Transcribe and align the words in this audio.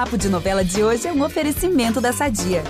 Papo 0.00 0.16
de 0.16 0.30
Novela 0.30 0.64
de 0.64 0.82
hoje 0.82 1.06
é 1.06 1.12
um 1.12 1.22
oferecimento 1.22 2.00
da 2.00 2.10
Sadia. 2.10 2.64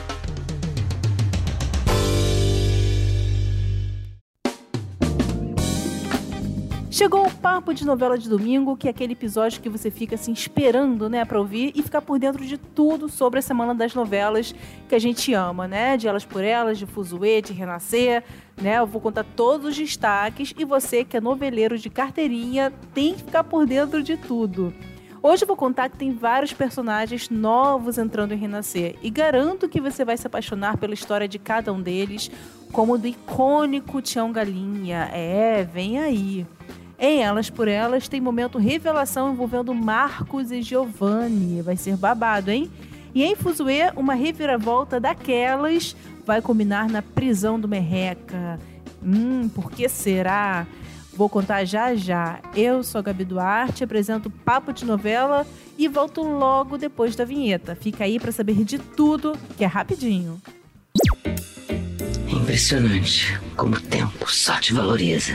Chegou 6.91 7.25
o 7.25 7.31
papo 7.31 7.73
de 7.73 7.87
novela 7.87 8.19
de 8.19 8.29
domingo, 8.29 8.77
que 8.77 8.89
é 8.89 8.91
aquele 8.91 9.13
episódio 9.13 9.61
que 9.63 9.69
você 9.69 9.93
fica 9.93 10.17
assim 10.17 10.33
esperando, 10.33 11.09
né, 11.09 11.25
para 11.25 11.39
ouvir 11.39 11.71
e 11.77 11.85
ficar 11.85 12.03
por 12.03 12.19
dentro 12.19 12.45
de 12.45 12.59
tudo 12.59 13.09
sobre 13.09 13.39
a 13.39 13.43
semana 13.43 13.77
das 13.77 13.95
novelas 13.95 14.53
que 14.89 14.97
a 14.97 14.99
gente 14.99 15.33
ama, 15.33 15.69
né? 15.69 15.97
De 15.97 16.09
Elas 16.09 16.25
por 16.25 16.43
Elas, 16.43 16.79
de 16.79 16.87
Fuzuê, 16.87 17.41
de 17.41 17.53
Renascer, 17.53 18.25
né? 18.61 18.81
Eu 18.81 18.87
vou 18.89 19.01
contar 19.01 19.25
todos 19.37 19.69
os 19.69 19.77
destaques 19.77 20.53
e 20.59 20.65
você 20.65 21.05
que 21.05 21.17
é 21.17 21.21
noveleiro 21.21 21.79
de 21.79 21.91
carteirinha 21.91 22.73
tem 22.93 23.15
que 23.15 23.23
ficar 23.23 23.45
por 23.45 23.69
dentro 23.69 24.03
de 24.03 24.17
tudo. 24.17 24.75
Hoje 25.23 25.43
eu 25.43 25.47
vou 25.47 25.57
contar 25.57 25.91
que 25.91 25.99
tem 25.99 26.15
vários 26.15 26.55
personagens 26.55 27.29
novos 27.29 27.99
entrando 27.99 28.33
em 28.33 28.39
Renascer 28.39 28.97
e 29.03 29.11
garanto 29.11 29.69
que 29.69 29.79
você 29.79 30.03
vai 30.03 30.17
se 30.17 30.27
apaixonar 30.27 30.79
pela 30.79 30.95
história 30.95 31.29
de 31.29 31.39
cada 31.39 31.71
um 31.75 31.83
deles, 31.83 32.31
como 32.73 32.97
do 32.97 33.07
icônico 33.07 34.01
Tião 34.01 34.33
Galinha. 34.33 35.11
É, 35.13 35.63
vem 35.63 35.99
aí. 35.99 36.47
Em 36.99 37.23
Elas 37.23 37.51
por 37.51 37.69
Elas 37.69 38.09
tem 38.09 38.19
momento 38.19 38.57
revelação 38.57 39.31
envolvendo 39.31 39.75
Marcos 39.75 40.51
e 40.51 40.63
Giovanni. 40.63 41.61
Vai 41.61 41.77
ser 41.77 41.99
babado, 41.99 42.51
hein? 42.51 42.71
E 43.15 43.23
em 43.23 43.37
Fuzue, 43.37 43.91
uma 43.97 44.15
reviravolta 44.15 44.99
daquelas 44.99 45.95
vai 46.25 46.41
culminar 46.41 46.91
na 46.91 47.03
prisão 47.03 47.61
do 47.61 47.69
Merreca. 47.69 48.59
Hum, 49.03 49.51
por 49.51 49.71
que 49.71 49.87
será? 49.87 50.67
Vou 51.21 51.29
contar 51.29 51.67
já 51.67 51.95
já. 51.95 52.41
Eu 52.57 52.83
sou 52.83 52.99
a 52.99 53.03
Gabi 53.03 53.27
Duarte, 53.27 53.85
apresento 53.85 54.31
Papo 54.31 54.73
de 54.73 54.87
Novela 54.87 55.47
e 55.77 55.87
volto 55.87 56.23
logo 56.23 56.79
depois 56.79 57.15
da 57.15 57.27
vinheta. 57.27 57.77
Fica 57.79 58.05
aí 58.05 58.19
para 58.19 58.33
saber 58.33 58.65
de 58.65 58.79
tudo, 58.79 59.37
que 59.55 59.63
é 59.63 59.67
rapidinho. 59.67 60.41
Impressionante 62.27 63.39
como 63.55 63.77
o 63.77 63.81
tempo 63.83 64.33
só 64.33 64.59
te 64.61 64.73
valoriza. 64.73 65.35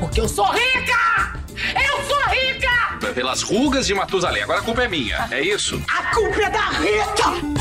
Porque 0.00 0.20
eu 0.20 0.28
sou 0.28 0.46
rica! 0.46 1.38
Eu 1.76 2.04
sou 2.08 2.18
rica! 2.30 3.12
Pelas 3.14 3.42
rugas 3.42 3.86
de 3.86 3.94
Matusalém. 3.94 4.42
Agora 4.42 4.58
a 4.58 4.64
culpa 4.64 4.82
é 4.82 4.88
minha, 4.88 5.28
é 5.30 5.40
isso? 5.40 5.80
A 5.88 6.12
culpa 6.12 6.42
é 6.42 6.50
da 6.50 6.70
Rita! 6.70 7.53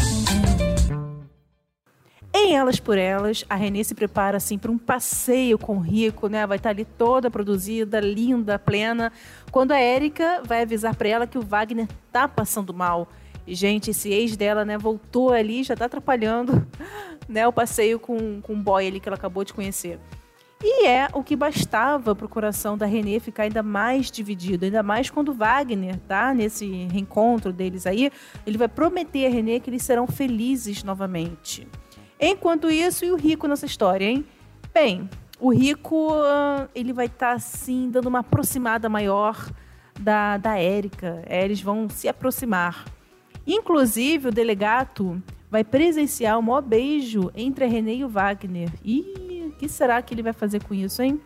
Elas 2.53 2.79
por 2.79 2.97
Elas, 2.97 3.45
a 3.49 3.55
Renê 3.55 3.83
se 3.83 3.93
prepara 3.93 4.37
assim 4.37 4.57
para 4.57 4.71
um 4.71 4.77
passeio 4.77 5.57
com 5.57 5.77
o 5.77 5.79
Rico, 5.79 6.27
né? 6.27 6.45
Vai 6.45 6.57
estar 6.57 6.69
ali 6.69 6.85
toda 6.85 7.29
produzida, 7.29 7.99
linda, 7.99 8.57
plena, 8.57 9.11
quando 9.51 9.71
a 9.71 9.79
Érica 9.79 10.41
vai 10.45 10.61
avisar 10.61 10.95
para 10.95 11.09
ela 11.09 11.27
que 11.27 11.37
o 11.37 11.41
Wagner 11.41 11.87
tá 12.11 12.27
passando 12.27 12.73
mal. 12.73 13.07
E, 13.45 13.53
gente, 13.55 13.91
esse 13.91 14.09
ex 14.09 14.37
dela, 14.37 14.63
né, 14.63 14.77
voltou 14.77 15.31
ali, 15.31 15.63
já 15.63 15.75
tá 15.75 15.85
atrapalhando, 15.85 16.65
né, 17.27 17.45
o 17.47 17.51
passeio 17.51 17.99
com, 17.99 18.39
com 18.41 18.53
o 18.53 18.57
boy 18.57 18.87
ali 18.87 18.99
que 18.99 19.09
ela 19.09 19.17
acabou 19.17 19.43
de 19.43 19.53
conhecer. 19.53 19.99
E 20.65 20.87
é 20.87 21.09
o 21.13 21.21
que 21.21 21.35
bastava 21.35 22.15
para 22.15 22.25
o 22.25 22.29
coração 22.29 22.77
da 22.77 22.85
Renê 22.85 23.19
ficar 23.19 23.43
ainda 23.43 23.61
mais 23.61 24.09
dividido, 24.09 24.63
ainda 24.63 24.81
mais 24.81 25.09
quando 25.09 25.33
Wagner, 25.33 25.99
tá? 26.07 26.33
Nesse 26.33 26.65
reencontro 26.85 27.51
deles 27.51 27.85
aí, 27.85 28.09
ele 28.47 28.57
vai 28.57 28.69
prometer 28.69 29.25
a 29.25 29.29
Renê 29.29 29.59
que 29.59 29.69
eles 29.69 29.83
serão 29.83 30.07
felizes 30.07 30.81
novamente. 30.81 31.67
Enquanto 32.25 32.71
isso, 32.71 33.03
e 33.03 33.11
o 33.11 33.17
Rico 33.17 33.47
nessa 33.47 33.65
história, 33.65 34.05
hein? 34.05 34.25
Bem, 34.73 35.09
o 35.41 35.51
Rico, 35.51 36.13
ele 36.73 36.93
vai 36.93 37.07
estar, 37.07 37.31
tá, 37.31 37.33
assim, 37.33 37.89
dando 37.89 38.07
uma 38.07 38.19
aproximada 38.19 38.87
maior 38.87 39.37
da, 39.99 40.37
da 40.37 40.57
Érica. 40.57 41.21
É, 41.25 41.43
eles 41.43 41.61
vão 41.61 41.89
se 41.89 42.07
aproximar. 42.07 42.85
Inclusive, 43.45 44.29
o 44.29 44.31
delegato 44.31 45.21
vai 45.51 45.65
presenciar 45.65 46.39
o 46.39 46.41
maior 46.41 46.61
beijo 46.61 47.29
entre 47.35 47.65
a 47.65 47.67
Renê 47.67 47.97
e 47.97 48.05
o 48.05 48.09
Wagner. 48.09 48.69
E 48.85 49.49
o 49.49 49.51
que 49.57 49.67
será 49.67 50.01
que 50.01 50.13
ele 50.13 50.23
vai 50.23 50.31
fazer 50.31 50.63
com 50.63 50.73
isso, 50.73 51.01
hein? 51.01 51.19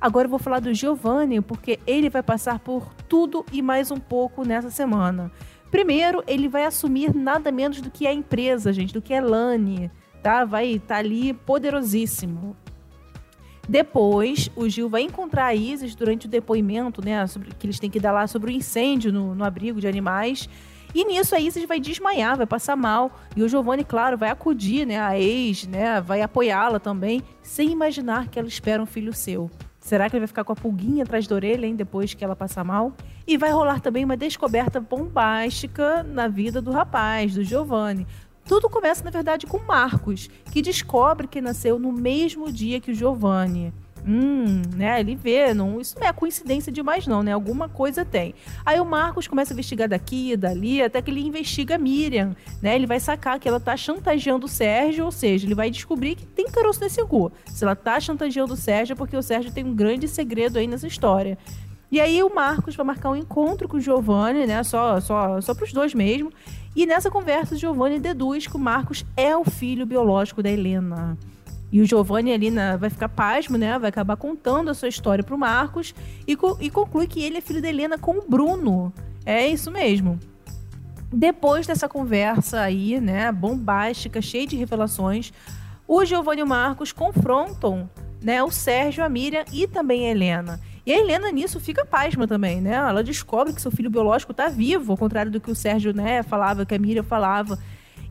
Agora 0.00 0.26
eu 0.26 0.30
vou 0.30 0.40
falar 0.40 0.58
do 0.58 0.74
Giovanni, 0.74 1.40
porque 1.40 1.78
ele 1.86 2.10
vai 2.10 2.22
passar 2.22 2.58
por 2.58 2.92
tudo 3.08 3.46
e 3.52 3.62
mais 3.62 3.92
um 3.92 3.98
pouco 3.98 4.44
nessa 4.44 4.70
semana. 4.70 5.30
Primeiro, 5.70 6.24
ele 6.26 6.48
vai 6.48 6.64
assumir 6.64 7.14
nada 7.14 7.52
menos 7.52 7.80
do 7.80 7.90
que 7.90 8.08
a 8.08 8.12
empresa, 8.12 8.72
gente, 8.72 8.92
do 8.92 9.00
que 9.00 9.14
a 9.14 9.22
Lani, 9.22 9.88
tá? 10.26 10.44
Vai 10.44 10.72
estar 10.72 10.96
tá 10.96 10.98
ali 10.98 11.32
poderosíssimo. 11.32 12.56
Depois, 13.68 14.50
o 14.56 14.68
Gil 14.68 14.88
vai 14.88 15.02
encontrar 15.02 15.46
a 15.46 15.54
Isis 15.54 15.94
durante 15.94 16.26
o 16.26 16.28
depoimento, 16.28 17.00
né? 17.04 17.24
Sobre, 17.28 17.50
que 17.56 17.64
eles 17.64 17.78
têm 17.78 17.88
que 17.88 18.00
dar 18.00 18.10
lá 18.10 18.26
sobre 18.26 18.50
o 18.50 18.54
incêndio 18.54 19.12
no, 19.12 19.36
no 19.36 19.44
abrigo 19.44 19.80
de 19.80 19.86
animais. 19.86 20.48
E 20.92 21.04
nisso 21.04 21.32
a 21.36 21.38
Isis 21.38 21.64
vai 21.64 21.78
desmaiar, 21.78 22.36
vai 22.36 22.46
passar 22.46 22.74
mal. 22.74 23.20
E 23.36 23.42
o 23.42 23.48
Giovanni, 23.48 23.84
claro, 23.84 24.18
vai 24.18 24.28
acudir, 24.28 24.84
né, 24.84 24.98
a 24.98 25.16
ex, 25.16 25.64
né, 25.68 26.00
vai 26.00 26.22
apoiá-la 26.22 26.80
também, 26.80 27.22
sem 27.40 27.70
imaginar 27.70 28.26
que 28.28 28.36
ela 28.36 28.48
espera 28.48 28.82
um 28.82 28.86
filho 28.86 29.12
seu. 29.12 29.48
Será 29.78 30.10
que 30.10 30.16
ele 30.16 30.22
vai 30.22 30.26
ficar 30.26 30.42
com 30.42 30.52
a 30.52 30.56
pulguinha 30.56 31.04
atrás 31.04 31.28
da 31.28 31.36
orelha, 31.36 31.66
hein, 31.66 31.76
depois 31.76 32.14
que 32.14 32.24
ela 32.24 32.34
passar 32.34 32.64
mal? 32.64 32.92
E 33.24 33.36
vai 33.36 33.52
rolar 33.52 33.80
também 33.80 34.04
uma 34.04 34.16
descoberta 34.16 34.80
bombástica 34.80 36.02
na 36.02 36.26
vida 36.26 36.60
do 36.60 36.72
rapaz, 36.72 37.34
do 37.34 37.44
Giovanni. 37.44 38.04
Tudo 38.46 38.70
começa, 38.70 39.02
na 39.02 39.10
verdade, 39.10 39.46
com 39.46 39.58
Marcos, 39.58 40.30
que 40.52 40.62
descobre 40.62 41.26
que 41.26 41.40
nasceu 41.40 41.78
no 41.78 41.92
mesmo 41.92 42.50
dia 42.52 42.80
que 42.80 42.92
o 42.92 42.94
Giovanni. 42.94 43.72
Hum, 44.08 44.62
né? 44.76 45.00
Ele 45.00 45.16
vê, 45.16 45.52
não, 45.52 45.80
isso 45.80 45.98
não 45.98 46.06
é 46.06 46.12
coincidência 46.12 46.70
demais, 46.70 47.08
não, 47.08 47.24
né? 47.24 47.32
Alguma 47.32 47.68
coisa 47.68 48.04
tem. 48.04 48.36
Aí 48.64 48.78
o 48.78 48.84
Marcos 48.84 49.26
começa 49.26 49.52
a 49.52 49.54
investigar 49.54 49.88
daqui 49.88 50.30
e 50.30 50.36
dali, 50.36 50.80
até 50.80 51.02
que 51.02 51.10
ele 51.10 51.26
investiga 51.26 51.74
a 51.74 51.78
Miriam, 51.78 52.36
né? 52.62 52.76
Ele 52.76 52.86
vai 52.86 53.00
sacar 53.00 53.40
que 53.40 53.48
ela 53.48 53.58
tá 53.58 53.76
chantageando 53.76 54.46
o 54.46 54.48
Sérgio, 54.48 55.04
ou 55.04 55.10
seja, 55.10 55.44
ele 55.44 55.56
vai 55.56 55.70
descobrir 55.70 56.14
que 56.14 56.24
tem 56.24 56.46
caroço 56.46 56.80
nesse 56.80 57.04
cu. 57.04 57.32
Se 57.46 57.64
ela 57.64 57.74
tá 57.74 57.98
chantageando 57.98 58.54
o 58.54 58.56
Sérgio, 58.56 58.92
é 58.92 58.96
porque 58.96 59.16
o 59.16 59.22
Sérgio 59.22 59.50
tem 59.50 59.64
um 59.64 59.74
grande 59.74 60.06
segredo 60.06 60.56
aí 60.56 60.68
nessa 60.68 60.86
história. 60.86 61.36
E 61.90 62.00
aí 62.00 62.22
o 62.22 62.34
Marcos 62.34 62.74
vai 62.74 62.84
marcar 62.84 63.10
um 63.10 63.16
encontro 63.16 63.68
com 63.68 63.76
o 63.76 63.80
Giovanni, 63.80 64.46
né? 64.46 64.62
Só, 64.62 65.00
só, 65.00 65.40
só 65.40 65.54
pros 65.54 65.72
dois 65.72 65.94
mesmo. 65.94 66.32
E 66.74 66.84
nessa 66.84 67.10
conversa, 67.10 67.54
o 67.54 67.58
Giovanni 67.58 67.98
deduz 67.98 68.46
que 68.46 68.56
o 68.56 68.58
Marcos 68.58 69.04
é 69.16 69.36
o 69.36 69.44
filho 69.44 69.86
biológico 69.86 70.42
da 70.42 70.50
Helena. 70.50 71.16
E 71.70 71.80
o 71.80 71.86
Giovanni 71.86 72.32
ali 72.32 72.50
na, 72.50 72.76
vai 72.76 72.90
ficar 72.90 73.08
pasmo, 73.08 73.56
né? 73.56 73.78
Vai 73.78 73.88
acabar 73.88 74.16
contando 74.16 74.70
a 74.70 74.74
sua 74.74 74.88
história 74.88 75.24
pro 75.24 75.38
Marcos 75.38 75.94
e, 76.26 76.36
co 76.36 76.56
e 76.60 76.70
conclui 76.70 77.06
que 77.06 77.22
ele 77.22 77.38
é 77.38 77.40
filho 77.40 77.62
da 77.62 77.68
Helena 77.68 77.98
com 77.98 78.18
o 78.18 78.28
Bruno. 78.28 78.92
É 79.24 79.46
isso 79.46 79.70
mesmo. 79.70 80.18
Depois 81.12 81.66
dessa 81.66 81.88
conversa 81.88 82.60
aí, 82.60 83.00
né, 83.00 83.30
bombástica, 83.30 84.20
cheia 84.20 84.46
de 84.46 84.56
revelações, 84.56 85.32
o 85.86 86.04
Giovanni 86.04 86.40
e 86.40 86.44
o 86.44 86.46
Marcos 86.46 86.92
confrontam, 86.92 87.88
né, 88.20 88.42
o 88.42 88.50
Sérgio, 88.50 89.04
a 89.04 89.08
Miriam 89.08 89.44
e 89.52 89.68
também 89.68 90.06
a 90.06 90.10
Helena. 90.10 90.60
E 90.86 90.94
a 90.94 91.00
Helena 91.00 91.32
nisso 91.32 91.58
fica 91.58 91.84
pasma 91.84 92.28
também, 92.28 92.60
né? 92.60 92.74
Ela 92.74 93.02
descobre 93.02 93.52
que 93.52 93.60
seu 93.60 93.72
filho 93.72 93.90
biológico 93.90 94.30
está 94.30 94.48
vivo, 94.48 94.92
ao 94.92 94.96
contrário 94.96 95.32
do 95.32 95.40
que 95.40 95.50
o 95.50 95.54
Sérgio, 95.54 95.92
né, 95.92 96.22
falava, 96.22 96.64
que 96.64 96.74
a 96.74 96.78
Miriam 96.78 97.02
falava. 97.02 97.58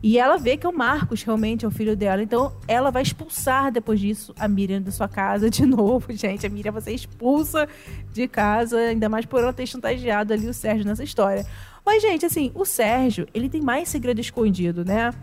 E 0.02 0.18
ela 0.18 0.36
vê 0.36 0.58
que 0.58 0.66
o 0.66 0.72
Marcos 0.72 1.22
realmente 1.22 1.64
é 1.64 1.68
o 1.68 1.70
filho 1.70 1.96
dela. 1.96 2.22
Então 2.22 2.54
ela 2.68 2.90
vai 2.90 3.02
expulsar 3.02 3.72
depois 3.72 3.98
disso 3.98 4.34
a 4.38 4.46
Miriam 4.46 4.82
da 4.82 4.90
sua 4.90 5.08
casa 5.08 5.48
de 5.50 5.64
novo, 5.64 6.12
gente. 6.12 6.46
A 6.46 6.50
Miriam 6.50 6.72
vai 6.72 6.82
ser 6.82 6.92
expulsa 6.92 7.66
de 8.12 8.28
casa, 8.28 8.76
ainda 8.76 9.08
mais 9.08 9.24
por 9.24 9.40
ela 9.40 9.54
ter 9.54 9.66
chantageado 9.66 10.34
ali 10.34 10.46
o 10.46 10.52
Sérgio 10.52 10.84
nessa 10.84 11.02
história. 11.02 11.46
Mas, 11.84 12.02
gente, 12.02 12.26
assim, 12.26 12.52
o 12.54 12.66
Sérgio, 12.66 13.26
ele 13.32 13.48
tem 13.48 13.62
mais 13.62 13.88
segredo 13.88 14.20
escondido, 14.20 14.84
né? 14.84 15.08
A 15.08 15.14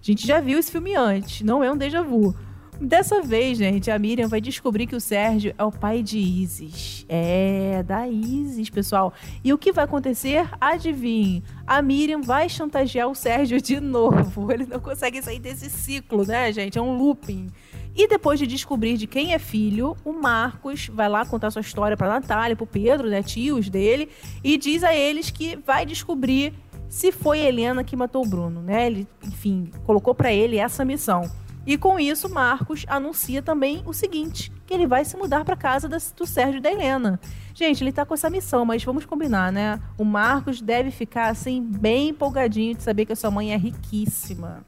gente 0.00 0.26
já 0.26 0.40
viu 0.40 0.58
esse 0.58 0.72
filme 0.72 0.96
antes, 0.96 1.42
não 1.42 1.62
é 1.62 1.70
um 1.70 1.76
déjà 1.76 2.00
vu. 2.00 2.34
Dessa 2.82 3.22
vez, 3.22 3.58
gente, 3.58 3.92
a 3.92 3.98
Miriam 3.98 4.26
vai 4.26 4.40
descobrir 4.40 4.88
que 4.88 4.96
o 4.96 5.00
Sérgio 5.00 5.54
é 5.56 5.62
o 5.62 5.70
pai 5.70 6.02
de 6.02 6.18
Isis. 6.18 7.06
É, 7.08 7.80
da 7.84 8.08
Isis, 8.08 8.68
pessoal. 8.70 9.12
E 9.44 9.52
o 9.52 9.56
que 9.56 9.70
vai 9.70 9.84
acontecer? 9.84 10.48
Adivinhe. 10.60 11.44
A 11.64 11.80
Miriam 11.80 12.20
vai 12.22 12.48
chantagear 12.48 13.08
o 13.08 13.14
Sérgio 13.14 13.62
de 13.62 13.78
novo. 13.78 14.50
Ele 14.52 14.66
não 14.66 14.80
consegue 14.80 15.22
sair 15.22 15.38
desse 15.38 15.70
ciclo, 15.70 16.26
né, 16.26 16.52
gente? 16.52 16.76
É 16.76 16.82
um 16.82 16.96
looping. 16.98 17.50
E 17.94 18.08
depois 18.08 18.40
de 18.40 18.48
descobrir 18.48 18.96
de 18.96 19.06
quem 19.06 19.32
é 19.32 19.38
filho, 19.38 19.96
o 20.04 20.12
Marcos 20.12 20.90
vai 20.92 21.08
lá 21.08 21.24
contar 21.24 21.52
sua 21.52 21.60
história 21.60 21.96
para 21.96 22.08
Natália, 22.08 22.56
para 22.56 22.66
Pedro, 22.66 23.08
né, 23.08 23.22
tios 23.22 23.68
dele, 23.68 24.08
e 24.42 24.58
diz 24.58 24.82
a 24.82 24.92
eles 24.92 25.30
que 25.30 25.54
vai 25.54 25.86
descobrir 25.86 26.52
se 26.88 27.12
foi 27.12 27.38
Helena 27.38 27.84
que 27.84 27.94
matou 27.94 28.24
o 28.24 28.28
Bruno, 28.28 28.60
né? 28.60 28.86
Ele, 28.86 29.06
enfim, 29.24 29.70
colocou 29.86 30.14
para 30.14 30.32
ele 30.32 30.58
essa 30.58 30.84
missão. 30.84 31.30
E 31.66 31.78
com 31.78 31.98
isso, 31.98 32.28
Marcos 32.28 32.84
anuncia 32.88 33.40
também 33.40 33.82
o 33.86 33.92
seguinte: 33.92 34.50
que 34.66 34.74
ele 34.74 34.86
vai 34.86 35.04
se 35.04 35.16
mudar 35.16 35.44
para 35.44 35.56
casa 35.56 35.88
do 35.88 36.26
Sérgio 36.26 36.58
e 36.58 36.60
da 36.60 36.70
Helena. 36.70 37.20
Gente, 37.54 37.84
ele 37.84 37.92
tá 37.92 38.04
com 38.04 38.14
essa 38.14 38.30
missão, 38.30 38.64
mas 38.64 38.82
vamos 38.82 39.04
combinar, 39.04 39.52
né? 39.52 39.78
O 39.98 40.04
Marcos 40.04 40.60
deve 40.60 40.90
ficar 40.90 41.28
assim 41.28 41.62
bem 41.62 42.08
empolgadinho 42.08 42.74
de 42.74 42.82
saber 42.82 43.04
que 43.04 43.12
a 43.12 43.16
sua 43.16 43.30
mãe 43.30 43.52
é 43.52 43.56
riquíssima. 43.56 44.64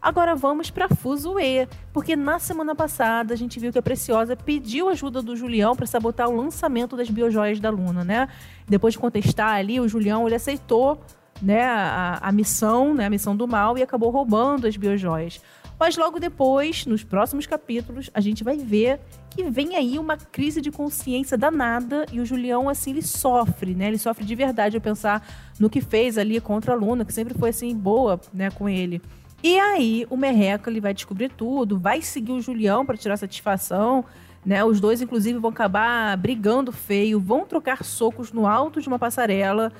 Agora 0.00 0.34
vamos 0.34 0.70
para 0.70 0.86
Fuzue, 0.88 1.66
porque 1.90 2.14
na 2.14 2.38
semana 2.38 2.74
passada 2.74 3.32
a 3.32 3.36
gente 3.36 3.58
viu 3.58 3.72
que 3.72 3.78
a 3.78 3.82
Preciosa 3.82 4.36
pediu 4.36 4.90
ajuda 4.90 5.22
do 5.22 5.34
Julião 5.34 5.74
para 5.74 5.86
sabotar 5.86 6.28
o 6.28 6.36
lançamento 6.36 6.94
das 6.94 7.08
biojoias 7.08 7.58
da 7.58 7.70
Luna, 7.70 8.04
né? 8.04 8.28
Depois 8.68 8.92
de 8.92 8.98
contestar 8.98 9.54
ali, 9.54 9.80
o 9.80 9.88
Julião 9.88 10.26
ele 10.26 10.34
aceitou 10.34 11.00
né, 11.40 11.64
a, 11.64 12.18
a 12.20 12.32
missão, 12.32 12.94
né, 12.94 13.06
a 13.06 13.10
missão 13.10 13.34
do 13.34 13.48
mal 13.48 13.78
e 13.78 13.82
acabou 13.82 14.10
roubando 14.10 14.66
as 14.66 14.76
biojoias. 14.76 15.40
Mas 15.78 15.96
logo 15.96 16.20
depois, 16.20 16.86
nos 16.86 17.02
próximos 17.02 17.46
capítulos, 17.46 18.10
a 18.14 18.20
gente 18.20 18.44
vai 18.44 18.56
ver 18.56 19.00
que 19.30 19.42
vem 19.44 19.74
aí 19.76 19.98
uma 19.98 20.16
crise 20.16 20.60
de 20.60 20.70
consciência 20.70 21.36
danada 21.36 22.06
e 22.12 22.20
o 22.20 22.26
Julião, 22.26 22.68
assim, 22.68 22.90
ele 22.90 23.02
sofre, 23.02 23.74
né? 23.74 23.88
Ele 23.88 23.98
sofre 23.98 24.24
de 24.24 24.34
verdade 24.34 24.76
ao 24.76 24.80
pensar 24.80 25.26
no 25.58 25.68
que 25.68 25.80
fez 25.80 26.16
ali 26.16 26.40
contra 26.40 26.72
a 26.72 26.76
Luna, 26.76 27.04
que 27.04 27.12
sempre 27.12 27.34
foi, 27.34 27.50
assim, 27.50 27.74
boa, 27.74 28.20
né, 28.32 28.50
com 28.50 28.68
ele. 28.68 29.02
E 29.42 29.58
aí, 29.58 30.06
o 30.08 30.16
Merreca, 30.16 30.70
ele 30.70 30.80
vai 30.80 30.94
descobrir 30.94 31.28
tudo, 31.28 31.78
vai 31.78 32.00
seguir 32.00 32.32
o 32.32 32.40
Julião 32.40 32.86
para 32.86 32.96
tirar 32.96 33.16
satisfação, 33.16 34.04
né? 34.46 34.64
Os 34.64 34.80
dois, 34.80 35.02
inclusive, 35.02 35.38
vão 35.38 35.50
acabar 35.50 36.16
brigando 36.16 36.70
feio, 36.70 37.20
vão 37.20 37.44
trocar 37.44 37.84
socos 37.84 38.32
no 38.32 38.46
alto 38.46 38.80
de 38.80 38.88
uma 38.88 38.98
passarela. 38.98 39.72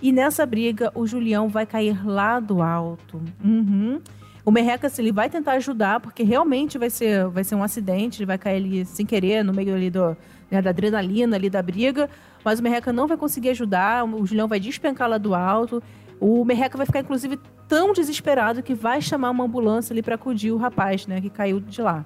E 0.00 0.10
nessa 0.10 0.44
briga, 0.44 0.90
o 0.94 1.06
Julião 1.06 1.48
vai 1.48 1.66
cair 1.66 2.04
lá 2.04 2.40
do 2.40 2.62
alto. 2.62 3.22
Uhum. 3.42 4.00
O 4.44 4.50
Merreca, 4.50 4.88
assim, 4.88 5.02
ele 5.02 5.12
vai 5.12 5.30
tentar 5.30 5.52
ajudar, 5.52 6.00
porque 6.00 6.22
realmente 6.22 6.76
vai 6.76 6.90
ser, 6.90 7.26
vai 7.28 7.42
ser 7.42 7.54
um 7.54 7.62
acidente, 7.62 8.18
ele 8.18 8.26
vai 8.26 8.36
cair 8.36 8.56
ali 8.56 8.84
sem 8.84 9.06
querer, 9.06 9.42
no 9.42 9.54
meio 9.54 9.74
ali 9.74 9.88
do, 9.88 10.14
né, 10.50 10.60
da 10.60 10.68
adrenalina 10.68 11.36
ali 11.36 11.48
da 11.48 11.62
briga, 11.62 12.10
mas 12.44 12.60
o 12.60 12.62
Merreca 12.62 12.92
não 12.92 13.06
vai 13.06 13.16
conseguir 13.16 13.50
ajudar, 13.50 14.04
o 14.04 14.26
Julião 14.26 14.46
vai 14.46 14.60
despencar 14.60 15.08
lá 15.08 15.16
do 15.16 15.34
alto, 15.34 15.82
o 16.20 16.44
Merreca 16.44 16.76
vai 16.76 16.84
ficar, 16.84 17.00
inclusive, 17.00 17.38
tão 17.66 17.94
desesperado 17.94 18.62
que 18.62 18.74
vai 18.74 19.00
chamar 19.00 19.30
uma 19.30 19.44
ambulância 19.44 19.94
ali 19.94 20.02
para 20.02 20.16
acudir 20.16 20.52
o 20.52 20.58
rapaz, 20.58 21.06
né, 21.06 21.22
que 21.22 21.30
caiu 21.30 21.58
de 21.58 21.80
lá. 21.80 22.04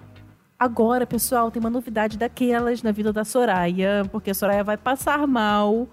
Agora, 0.56 1.06
pessoal, 1.06 1.50
tem 1.50 1.58
uma 1.58 1.70
novidade 1.70 2.17
daquelas 2.17 2.82
na 2.85 2.93
vida 2.93 3.12
da 3.12 3.25
Soraya, 3.25 4.05
porque 4.12 4.31
a 4.31 4.35
Soraya 4.35 4.62
vai 4.62 4.76
passar 4.76 5.26
mal, 5.26 5.88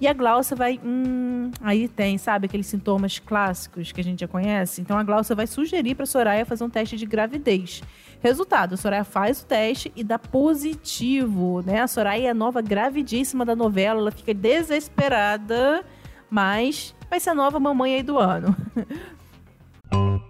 e 0.00 0.08
a 0.08 0.12
Glaucia 0.14 0.56
vai. 0.56 0.80
Hum, 0.82 1.50
aí 1.60 1.86
tem, 1.86 2.16
sabe, 2.16 2.46
aqueles 2.46 2.66
sintomas 2.66 3.18
clássicos 3.18 3.92
que 3.92 4.00
a 4.00 4.04
gente 4.04 4.20
já 4.20 4.28
conhece. 4.28 4.80
Então 4.80 4.96
a 4.96 5.02
Glaucia 5.02 5.36
vai 5.36 5.46
sugerir 5.46 5.94
para 5.94 6.06
Soraya 6.06 6.46
fazer 6.46 6.64
um 6.64 6.70
teste 6.70 6.96
de 6.96 7.04
gravidez. 7.04 7.82
Resultado: 8.20 8.74
a 8.74 8.76
Soraya 8.76 9.04
faz 9.04 9.42
o 9.42 9.46
teste 9.46 9.92
e 9.94 10.02
dá 10.02 10.18
positivo, 10.18 11.62
né? 11.66 11.80
A 11.80 11.86
Soraya 11.86 12.28
é 12.28 12.30
a 12.30 12.34
nova 12.34 12.62
gravidíssima 12.62 13.44
da 13.44 13.54
novela, 13.54 14.00
ela 14.00 14.10
fica 14.10 14.32
desesperada, 14.32 15.84
mas 16.30 16.94
vai 17.10 17.20
ser 17.20 17.30
a 17.30 17.34
nova 17.34 17.60
mamãe 17.60 17.96
aí 17.96 18.02
do 18.02 18.18
ano. 18.18 18.56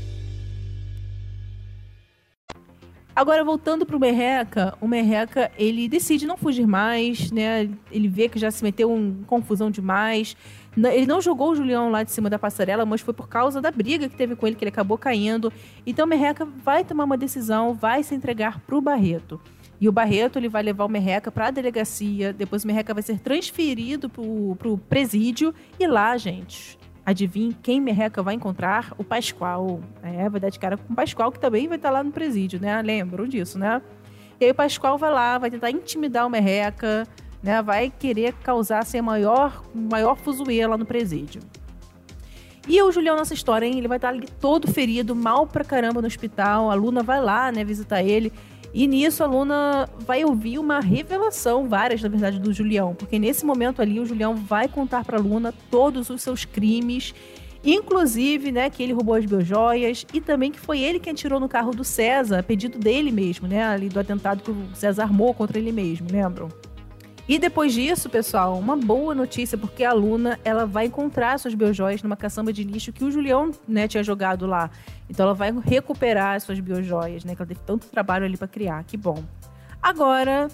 Agora, 3.21 3.43
voltando 3.43 3.85
pro 3.85 3.99
Merreca, 3.99 4.73
o 4.81 4.87
Merreca, 4.87 5.51
ele 5.55 5.87
decide 5.87 6.25
não 6.25 6.35
fugir 6.35 6.65
mais, 6.65 7.31
né? 7.31 7.69
Ele 7.91 8.07
vê 8.07 8.27
que 8.27 8.39
já 8.39 8.49
se 8.49 8.63
meteu 8.63 8.97
em 8.97 9.23
confusão 9.27 9.69
demais. 9.69 10.35
Ele 10.75 11.05
não 11.05 11.21
jogou 11.21 11.51
o 11.51 11.55
Julião 11.55 11.91
lá 11.91 12.01
de 12.01 12.11
cima 12.11 12.31
da 12.31 12.39
passarela, 12.39 12.83
mas 12.83 13.01
foi 13.01 13.13
por 13.13 13.29
causa 13.29 13.61
da 13.61 13.69
briga 13.69 14.09
que 14.09 14.15
teve 14.15 14.35
com 14.35 14.47
ele 14.47 14.55
que 14.55 14.63
ele 14.63 14.69
acabou 14.69 14.97
caindo. 14.97 15.53
Então, 15.85 16.07
o 16.07 16.09
Merreca 16.09 16.45
vai 16.45 16.83
tomar 16.83 17.03
uma 17.03 17.15
decisão, 17.15 17.75
vai 17.75 18.01
se 18.01 18.15
entregar 18.15 18.59
pro 18.61 18.81
Barreto. 18.81 19.39
E 19.79 19.87
o 19.87 19.91
Barreto 19.91 20.39
ele 20.39 20.49
vai 20.49 20.63
levar 20.63 20.85
o 20.85 20.89
Merreca 20.89 21.31
para 21.31 21.49
a 21.49 21.51
delegacia. 21.51 22.33
Depois 22.33 22.63
o 22.63 22.67
Merreca 22.67 22.91
vai 22.91 23.03
ser 23.03 23.19
transferido 23.19 24.09
pro, 24.09 24.55
pro 24.57 24.79
presídio. 24.79 25.53
E 25.79 25.85
lá, 25.85 26.17
gente, 26.17 26.75
Adivinhe 27.11 27.53
quem 27.61 27.81
Merreca 27.81 28.23
vai 28.23 28.35
encontrar? 28.35 28.93
O 28.97 29.03
Pascoal. 29.03 29.81
É, 30.01 30.29
vai 30.29 30.39
dar 30.39 30.49
de 30.49 30.57
cara 30.57 30.77
com 30.77 30.93
o 30.93 30.95
Pascoal, 30.95 31.29
que 31.29 31.39
também 31.39 31.67
vai 31.67 31.75
estar 31.75 31.91
lá 31.91 32.01
no 32.01 32.09
presídio, 32.09 32.57
né? 32.59 32.81
Lembram 32.81 33.27
disso, 33.27 33.59
né? 33.59 33.81
E 34.39 34.45
aí 34.45 34.51
o 34.51 34.55
Pascoal 34.55 34.97
vai 34.97 35.11
lá, 35.11 35.37
vai 35.37 35.51
tentar 35.51 35.69
intimidar 35.71 36.25
o 36.25 36.29
Merreca, 36.29 37.05
né? 37.43 37.61
Vai 37.61 37.91
querer 37.91 38.33
causar 38.35 38.79
assim, 38.79 39.01
maior, 39.01 39.61
maior 39.75 40.15
fuzuê 40.15 40.65
lá 40.65 40.77
no 40.77 40.85
presídio. 40.85 41.41
E 42.65 42.81
o 42.81 42.89
Julião 42.93 43.17
nessa 43.17 43.33
história, 43.33 43.65
hein? 43.65 43.77
Ele 43.77 43.89
vai 43.89 43.97
estar 43.97 44.07
ali 44.07 44.27
todo 44.39 44.71
ferido, 44.71 45.13
mal 45.13 45.45
pra 45.45 45.65
caramba 45.65 45.99
no 45.99 46.07
hospital. 46.07 46.71
A 46.71 46.73
Luna 46.75 47.03
vai 47.03 47.21
lá, 47.21 47.51
né, 47.51 47.65
visitar 47.65 48.01
ele. 48.01 48.31
E 48.73 48.87
nisso 48.87 49.23
a 49.23 49.27
Luna 49.27 49.89
vai 49.99 50.23
ouvir 50.23 50.57
uma 50.57 50.79
revelação, 50.79 51.67
várias 51.67 52.01
na 52.01 52.09
verdade, 52.09 52.39
do 52.39 52.53
Julião, 52.53 52.95
porque 52.95 53.19
nesse 53.19 53.45
momento 53.45 53.81
ali 53.81 53.99
o 53.99 54.05
Julião 54.05 54.35
vai 54.35 54.67
contar 54.67 55.03
para 55.03 55.19
Luna 55.19 55.53
todos 55.69 56.09
os 56.09 56.21
seus 56.21 56.45
crimes, 56.45 57.13
inclusive, 57.63 58.51
né, 58.51 58.69
que 58.69 58.81
ele 58.81 58.93
roubou 58.93 59.15
as 59.15 59.25
biojoias 59.25 60.05
e 60.13 60.21
também 60.21 60.51
que 60.51 60.59
foi 60.59 60.79
ele 60.79 60.99
quem 60.99 61.11
atirou 61.11 61.39
no 61.39 61.49
carro 61.49 61.71
do 61.71 61.83
César, 61.83 62.43
pedido 62.43 62.79
dele 62.79 63.11
mesmo, 63.11 63.47
né, 63.47 63.63
ali 63.63 63.89
do 63.89 63.99
atentado 63.99 64.41
que 64.41 64.51
o 64.51 64.67
César 64.73 65.03
armou 65.03 65.33
contra 65.33 65.59
ele 65.59 65.71
mesmo, 65.71 66.07
lembram? 66.09 66.47
E 67.27 67.37
depois 67.39 67.73
disso, 67.73 68.09
pessoal, 68.09 68.57
uma 68.57 68.75
boa 68.75 69.13
notícia, 69.15 69.57
porque 69.57 69.83
a 69.83 69.93
Luna 69.93 70.39
ela 70.43 70.65
vai 70.65 70.87
encontrar 70.87 71.37
suas 71.39 71.53
biojoias 71.53 72.01
numa 72.01 72.17
caçamba 72.17 72.51
de 72.51 72.63
lixo 72.63 72.91
que 72.91 73.03
o 73.03 73.11
Julião 73.11 73.51
né, 73.67 73.87
tinha 73.87 74.03
jogado 74.03 74.45
lá. 74.45 74.69
Então 75.09 75.25
ela 75.25 75.35
vai 75.35 75.51
recuperar 75.63 76.35
as 76.35 76.43
suas 76.43 76.59
biojoias, 76.59 77.23
né? 77.23 77.35
Que 77.35 77.41
ela 77.41 77.47
teve 77.47 77.61
tanto 77.65 77.87
trabalho 77.87 78.25
ali 78.25 78.37
para 78.37 78.47
criar. 78.47 78.83
Que 78.83 78.97
bom. 78.97 79.23
Agora, 79.81 80.49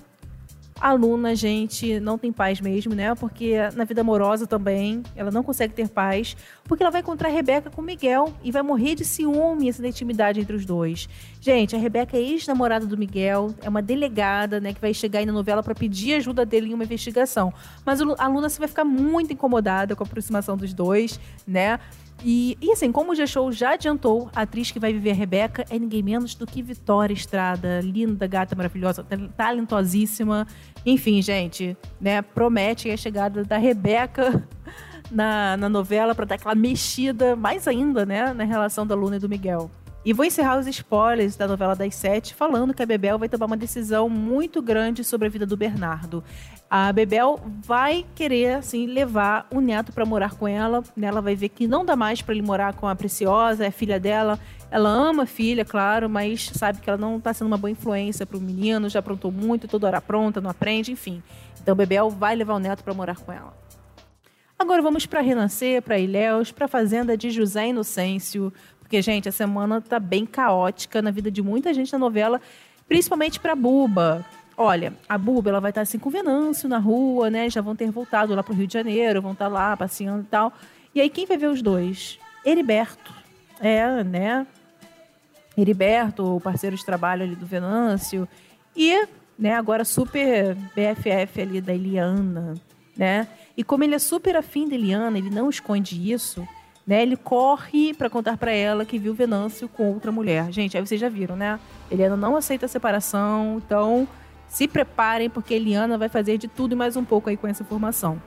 a 0.80 0.94
Luna, 0.94 1.36
gente, 1.36 2.00
não 2.00 2.18
tem 2.18 2.32
paz 2.32 2.62
mesmo, 2.62 2.94
né? 2.94 3.14
Porque 3.16 3.56
na 3.76 3.84
vida 3.84 4.02
amorosa 4.02 4.46
também, 4.46 5.04
ela 5.16 5.32
não 5.32 5.44
consegue 5.44 5.74
ter 5.74 5.90
paz, 5.90 6.38
porque 6.64 6.84
ela 6.84 6.92
vai 6.92 7.02
encontrar 7.02 7.30
a 7.30 7.32
Rebeca 7.32 7.70
com 7.70 7.82
Miguel 7.82 8.34
e 8.44 8.52
vai 8.52 8.62
morrer 8.62 8.96
de 8.96 9.04
ciúme 9.04 9.70
essa 9.70 9.86
intimidade 9.86 10.40
entre 10.40 10.56
os 10.56 10.66
dois. 10.66 11.10
Gente, 11.42 11.76
a 11.76 11.80
Rebeca 11.80 12.18
é 12.18 12.22
ex-namorada 12.22 12.86
do 12.86 12.98
Miguel, 12.98 13.54
é 13.62 13.70
uma 13.70 13.82
delegada, 13.82 14.60
né, 14.60 14.74
que 14.74 14.82
vai 14.82 14.94
chegar 14.94 15.20
aí 15.20 15.26
na 15.26 15.34
novela 15.34 15.64
para 15.64 15.74
pedir 15.74 16.16
ajuda 16.16 16.46
dele 16.46 16.70
em 16.70 16.74
uma 16.74 16.84
investigação. 16.84 17.54
Mas 17.86 18.00
a 18.02 18.28
Luna 18.28 18.50
se 18.50 18.60
vai 18.60 18.68
ficar 18.68 18.86
muito 18.86 19.34
incomodada 19.34 19.96
com 19.96 20.04
a 20.04 20.06
aproximação 20.06 20.56
dos 20.56 20.74
dois, 20.74 21.20
né? 21.48 21.80
E, 22.24 22.58
e, 22.60 22.72
assim, 22.72 22.92
como 22.92 23.12
o 23.12 23.16
G-Show 23.16 23.52
já 23.52 23.74
adiantou, 23.74 24.30
a 24.36 24.42
atriz 24.42 24.72
que 24.72 24.80
vai 24.80 24.92
viver 24.92 25.12
a 25.12 25.14
Rebeca 25.14 25.66
é 25.70 25.78
ninguém 25.78 26.02
menos 26.02 26.34
do 26.34 26.48
que 26.48 26.62
Vitória 26.62 27.14
Estrada. 27.14 27.80
Linda, 27.82 28.26
gata, 28.26 28.56
maravilhosa, 28.56 29.06
talentosíssima. 29.36 30.48
Enfim, 30.86 31.22
gente, 31.22 31.78
né? 32.02 32.22
Promete 32.22 32.90
a 32.90 32.98
chegada 32.98 33.44
da 33.44 33.58
Rebeca 33.58 34.48
na, 35.12 35.58
na 35.58 35.70
novela 35.70 36.16
para 36.16 36.26
dar 36.26 36.36
aquela 36.36 36.56
mexida 36.56 37.36
mais 37.36 37.68
ainda, 37.68 38.06
né? 38.06 38.34
Na 38.34 38.44
relação 38.44 38.86
da 38.86 38.96
Luna 38.96 39.18
e 39.18 39.20
do 39.20 39.30
Miguel. 39.30 39.70
E 40.08 40.14
vou 40.14 40.24
encerrar 40.24 40.58
os 40.58 40.66
spoilers 40.68 41.36
da 41.36 41.46
novela 41.50 41.76
das 41.76 41.94
sete 41.94 42.34
falando 42.34 42.74
que 42.74 42.82
a 42.82 42.86
Bebel 42.86 43.20
vai 43.20 43.28
tomar 43.28 43.46
uma 43.46 43.58
decisão 43.58 44.08
muito 44.08 44.62
grande 44.62 45.04
sobre 45.04 45.28
a 45.28 45.30
vida 45.30 45.46
do 45.46 45.58
Bernardo. 45.58 46.24
A 46.70 46.94
Bebel 46.94 47.42
vai 47.62 48.06
querer, 48.16 48.56
assim, 48.56 48.86
levar 48.86 49.46
o 49.54 49.60
neto 49.60 49.92
para 49.92 50.06
morar 50.06 50.36
com 50.36 50.48
ela. 50.48 50.82
Ela 51.02 51.20
vai 51.20 51.36
ver 51.36 51.50
que 51.50 51.68
não 51.68 51.84
dá 51.84 51.98
mais 51.98 52.22
para 52.22 52.34
ele 52.34 52.42
morar 52.42 52.74
com 52.76 52.88
a 52.88 52.96
Preciosa, 52.96 53.66
é 53.66 53.70
filha 53.70 54.00
dela. 54.00 54.40
Ela 54.72 54.88
ama 54.88 55.24
a 55.24 55.26
filha, 55.26 55.66
claro, 55.66 56.10
mas 56.10 56.52
sabe 56.54 56.80
que 56.80 56.90
ela 56.90 56.98
não 56.98 57.18
está 57.18 57.34
sendo 57.34 57.48
uma 57.48 57.58
boa 57.58 57.72
influência 57.72 58.26
para 58.26 58.38
o 58.38 58.42
menino, 58.42 58.88
já 58.88 59.00
aprontou 59.00 59.30
muito, 59.30 59.68
toda 59.68 59.88
hora 59.88 60.00
pronta, 60.00 60.40
não 60.40 60.50
aprende, 60.50 60.90
enfim. 60.90 61.22
Então 61.62 61.76
Bebel 61.76 62.10
vai 62.10 62.34
levar 62.34 62.54
o 62.54 62.60
neto 62.60 62.82
para 62.82 62.94
morar 62.94 63.18
com 63.18 63.34
ela. 63.34 63.54
Agora 64.60 64.82
vamos 64.82 65.06
para 65.06 65.22
Renascer, 65.22 65.84
para 65.84 66.00
Ilhéus, 66.00 66.52
para 66.52 66.66
a 66.66 66.68
fazenda 66.68 67.16
de 67.16 67.30
José 67.30 67.68
Inocêncio, 67.68 68.52
porque, 68.88 69.02
gente, 69.02 69.28
a 69.28 69.34
semana 69.34 69.82
tá 69.82 70.00
bem 70.00 70.26
caótica 70.26 71.02
na 71.02 71.12
vida 71.12 71.30
de 71.30 71.42
muita 71.42 71.74
gente 71.74 71.92
na 71.92 72.00
novela, 72.00 72.40
principalmente 72.88 73.38
pra 73.38 73.54
Buba. 73.54 74.26
Olha, 74.56 74.94
a 75.10 75.18
Buba 75.18 75.50
ela 75.50 75.60
vai 75.60 75.72
estar 75.72 75.82
assim 75.82 76.00
com 76.00 76.08
o 76.08 76.12
Venâncio 76.12 76.70
na 76.70 76.78
rua, 76.78 77.30
né? 77.30 77.50
Já 77.50 77.60
vão 77.60 77.76
ter 77.76 77.92
voltado 77.92 78.34
lá 78.34 78.42
pro 78.42 78.54
Rio 78.54 78.66
de 78.66 78.74
Janeiro, 78.74 79.22
vão 79.22 79.34
estar 79.34 79.50
lá 79.50 79.76
passeando 79.76 80.22
e 80.22 80.28
tal. 80.28 80.54
E 80.96 81.02
aí 81.02 81.10
quem 81.10 81.26
vai 81.26 81.38
ver 81.38 81.48
os 81.48 81.62
dois? 81.62 82.18
Heriberto. 82.46 83.14
É, 83.60 84.06
né? 84.06 84.48
Heriberto, 85.58 86.38
o 86.38 86.40
parceiro 86.40 86.78
de 86.78 86.86
trabalho 86.86 87.24
ali 87.24 87.36
do 87.36 87.46
Venâncio. 87.46 88.26
E, 88.74 89.06
né, 89.38 89.56
agora 89.56 89.84
super 89.84 90.56
BFF 90.56 91.42
ali 91.42 91.60
da 91.60 91.74
Eliana, 91.74 92.54
né? 92.96 93.28
E 93.58 93.66
como 93.66 93.84
ele 93.84 93.96
é 93.96 94.00
super 94.00 94.38
afim 94.38 94.66
da 94.66 94.76
Eliana, 94.76 95.18
ele 95.18 95.30
não 95.30 95.50
esconde 95.50 96.10
isso, 96.10 96.48
né? 96.88 97.02
Ele 97.02 97.18
corre 97.18 97.94
para 97.94 98.10
contar 98.10 98.38
para 98.38 98.52
ela 98.52 98.86
que 98.86 98.98
viu 98.98 99.14
Venâncio 99.14 99.68
com 99.68 99.92
outra 99.92 100.10
mulher. 100.10 100.50
Gente, 100.54 100.78
aí 100.78 100.86
vocês 100.86 101.00
já 101.00 101.10
viram, 101.10 101.36
né? 101.36 101.60
Eliana 101.92 102.16
não 102.16 102.38
aceita 102.38 102.66
a 102.66 102.70
separação, 102.70 103.62
então 103.64 104.08
se 104.48 104.66
preparem 104.66 105.30
porque 105.30 105.54
Eliana 105.54 105.98
vai 105.98 106.08
fazer 106.08 106.38
de 106.38 106.48
tudo 106.48 106.72
e 106.72 106.76
mais 106.76 106.96
um 106.96 107.04
pouco 107.04 107.30
aí 107.30 107.36
com 107.36 107.48
essa 107.48 107.62
informação. 107.62 108.22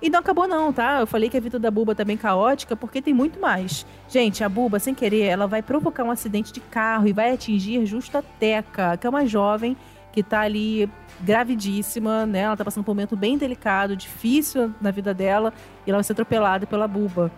E 0.00 0.08
não 0.08 0.20
acabou 0.20 0.48
não, 0.48 0.72
tá? 0.72 1.00
Eu 1.00 1.06
falei 1.06 1.28
que 1.28 1.36
a 1.36 1.40
vida 1.40 1.58
da 1.58 1.70
Buba 1.70 1.94
tá 1.94 2.04
bem 2.04 2.16
caótica 2.16 2.74
porque 2.74 3.02
tem 3.02 3.12
muito 3.12 3.38
mais. 3.38 3.84
Gente, 4.08 4.42
a 4.42 4.48
Buba, 4.48 4.78
sem 4.78 4.94
querer, 4.94 5.24
ela 5.24 5.46
vai 5.46 5.60
provocar 5.60 6.04
um 6.04 6.10
acidente 6.10 6.52
de 6.52 6.60
carro 6.60 7.06
e 7.06 7.12
vai 7.12 7.32
atingir 7.32 7.84
justo 7.84 8.16
a 8.16 8.22
Teca, 8.22 8.96
que 8.96 9.06
é 9.06 9.10
uma 9.10 9.26
jovem 9.26 9.76
que 10.12 10.22
tá 10.22 10.40
ali 10.40 10.90
gravidíssima, 11.20 12.26
né? 12.26 12.40
Ela 12.40 12.56
tá 12.56 12.64
passando 12.64 12.84
por 12.84 12.92
um 12.92 12.94
momento 12.94 13.16
bem 13.16 13.36
delicado, 13.36 13.96
difícil 13.96 14.74
na 14.80 14.90
vida 14.90 15.12
dela, 15.14 15.52
e 15.86 15.90
ela 15.90 15.98
vai 15.98 16.04
ser 16.04 16.12
atropelada 16.12 16.66
pela 16.66 16.88
Buba. 16.88 17.30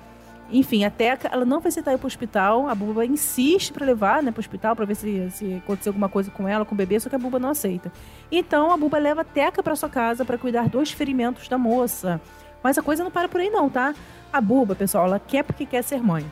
Enfim, 0.50 0.85
a 0.85 0.91
Teca, 0.91 1.29
ela 1.33 1.47
não 1.47 1.61
vai 1.61 1.69
aceitar 1.69 1.95
ir 1.95 1.99
pro 1.99 2.07
hospital, 2.07 2.69
a 2.69 2.75
Buba 2.75 3.07
insiste 3.07 3.73
para 3.73 3.87
levar, 3.87 4.23
né, 4.23 4.31
pro 4.31 4.41
hospital 4.41 4.76
para 4.76 4.85
ver 4.85 4.95
se, 4.95 5.31
se 5.31 5.55
aconteceu 5.55 5.91
alguma 5.91 6.11
coisa 6.11 6.31
com 6.31 6.47
ela, 6.47 6.64
com 6.64 6.75
o 6.75 6.79
bebê, 6.79 7.00
só 7.00 7.09
que 7.09 7.17
a 7.17 7.19
Buba 7.19 7.38
não 7.38 7.49
aceita. 7.49 7.91
Então, 8.31 8.71
a 8.71 8.76
Buba 8.76 8.99
leva 8.99 9.23
a 9.23 9.25
Teca 9.25 9.62
para 9.62 9.75
sua 9.75 9.88
casa 9.88 10.25
para 10.25 10.37
cuidar 10.37 10.69
dos 10.69 10.93
ferimentos 10.93 11.49
da 11.49 11.57
moça. 11.57 12.21
Mas 12.62 12.76
a 12.76 12.83
coisa 12.83 13.02
não 13.02 13.11
para 13.11 13.29
por 13.29 13.41
aí 13.41 13.50
não, 13.50 13.69
tá? 13.69 13.95
A 14.33 14.41
Buba, 14.41 14.75
pessoal, 14.75 15.07
ela 15.07 15.19
quer 15.19 15.43
porque 15.43 15.64
quer 15.64 15.83
ser 15.83 16.02
mãe. 16.02 16.25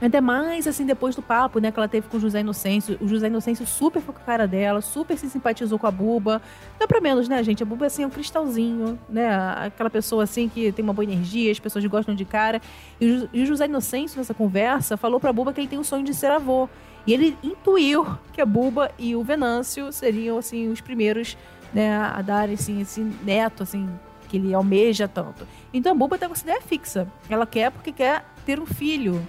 Ainda 0.00 0.20
mais, 0.20 0.66
assim, 0.66 0.84
depois 0.84 1.14
do 1.14 1.22
papo, 1.22 1.58
né, 1.60 1.70
que 1.70 1.78
ela 1.78 1.88
teve 1.88 2.08
com 2.08 2.16
o 2.16 2.20
José 2.20 2.40
Inocêncio. 2.40 2.98
O 3.00 3.08
José 3.08 3.28
Inocêncio 3.28 3.66
super 3.66 4.02
foi 4.02 4.12
com 4.12 4.20
a 4.20 4.24
cara 4.24 4.46
dela, 4.46 4.80
super 4.80 5.16
se 5.16 5.30
simpatizou 5.30 5.78
com 5.78 5.86
a 5.86 5.90
Buba. 5.90 6.42
É 6.78 6.86
pra 6.86 7.00
menos, 7.00 7.28
né, 7.28 7.42
gente? 7.42 7.62
A 7.62 7.66
Buba, 7.66 7.86
assim, 7.86 8.02
é 8.02 8.06
um 8.06 8.10
cristalzinho, 8.10 8.98
né? 9.08 9.34
Aquela 9.66 9.88
pessoa, 9.88 10.24
assim, 10.24 10.48
que 10.48 10.72
tem 10.72 10.82
uma 10.82 10.92
boa 10.92 11.04
energia, 11.04 11.50
as 11.50 11.58
pessoas 11.58 11.84
gostam 11.86 12.14
de 12.14 12.24
cara. 12.24 12.60
E 13.00 13.28
o 13.32 13.46
José 13.46 13.64
Inocêncio, 13.66 14.18
nessa 14.18 14.34
conversa, 14.34 14.96
falou 14.96 15.18
pra 15.18 15.32
Buba 15.32 15.52
que 15.52 15.60
ele 15.60 15.68
tem 15.68 15.78
o 15.78 15.84
sonho 15.84 16.04
de 16.04 16.12
ser 16.12 16.30
avô. 16.30 16.68
E 17.06 17.12
ele 17.12 17.36
intuiu 17.42 18.06
que 18.32 18.40
a 18.40 18.46
Buba 18.46 18.90
e 18.98 19.14
o 19.14 19.22
Venâncio 19.22 19.92
seriam, 19.92 20.36
assim, 20.38 20.68
os 20.68 20.80
primeiros, 20.80 21.36
né, 21.72 21.96
a 21.96 22.20
darem, 22.20 22.54
assim, 22.54 22.80
esse 22.80 23.00
neto, 23.00 23.62
assim, 23.62 23.88
que 24.28 24.38
ele 24.38 24.52
almeja 24.52 25.06
tanto. 25.06 25.46
Então 25.72 25.92
a 25.92 25.94
Buba 25.94 26.18
tá 26.18 26.26
com 26.26 26.34
essa 26.34 26.44
ideia 26.44 26.60
fixa. 26.60 27.06
Ela 27.28 27.46
quer 27.46 27.70
porque 27.70 27.92
quer 27.92 28.24
ter 28.44 28.58
um 28.58 28.66
filho. 28.66 29.26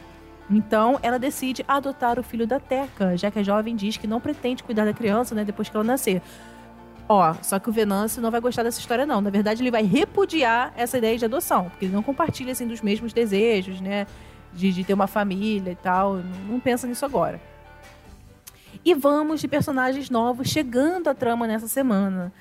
Então, 0.49 0.99
ela 1.01 1.17
decide 1.17 1.65
adotar 1.67 2.19
o 2.19 2.23
filho 2.23 2.45
da 2.45 2.59
Teca, 2.59 3.17
já 3.17 3.31
que 3.31 3.39
a 3.39 3.43
jovem 3.43 3.75
diz 3.75 3.97
que 3.97 4.05
não 4.05 4.21
pretende 4.21 4.63
cuidar 4.63 4.85
da 4.85 4.93
criança, 4.93 5.33
né, 5.33 5.43
depois 5.43 5.69
que 5.69 5.75
ela 5.75 5.83
nascer. 5.83 6.21
Ó, 7.07 7.33
só 7.41 7.59
que 7.59 7.69
o 7.69 7.71
Venâncio 7.71 8.21
não 8.21 8.31
vai 8.31 8.39
gostar 8.39 8.63
dessa 8.63 8.79
história, 8.79 9.05
não. 9.05 9.21
Na 9.21 9.29
verdade, 9.29 9.61
ele 9.61 9.71
vai 9.71 9.83
repudiar 9.83 10.73
essa 10.75 10.97
ideia 10.97 11.17
de 11.17 11.25
adoção, 11.25 11.69
porque 11.69 11.85
ele 11.85 11.93
não 11.93 12.03
compartilha, 12.03 12.51
assim, 12.51 12.67
dos 12.67 12.81
mesmos 12.81 13.13
desejos, 13.13 13.81
né, 13.81 14.05
de, 14.53 14.71
de 14.71 14.83
ter 14.83 14.93
uma 14.93 15.07
família 15.07 15.71
e 15.71 15.75
tal. 15.75 16.15
Não, 16.15 16.53
não 16.53 16.59
pensa 16.59 16.87
nisso 16.87 17.05
agora. 17.05 17.39
E 18.83 18.93
vamos 18.93 19.41
de 19.41 19.47
personagens 19.47 20.09
novos 20.09 20.47
chegando 20.47 21.07
à 21.07 21.15
trama 21.15 21.47
nessa 21.47 21.67
semana. 21.67 22.31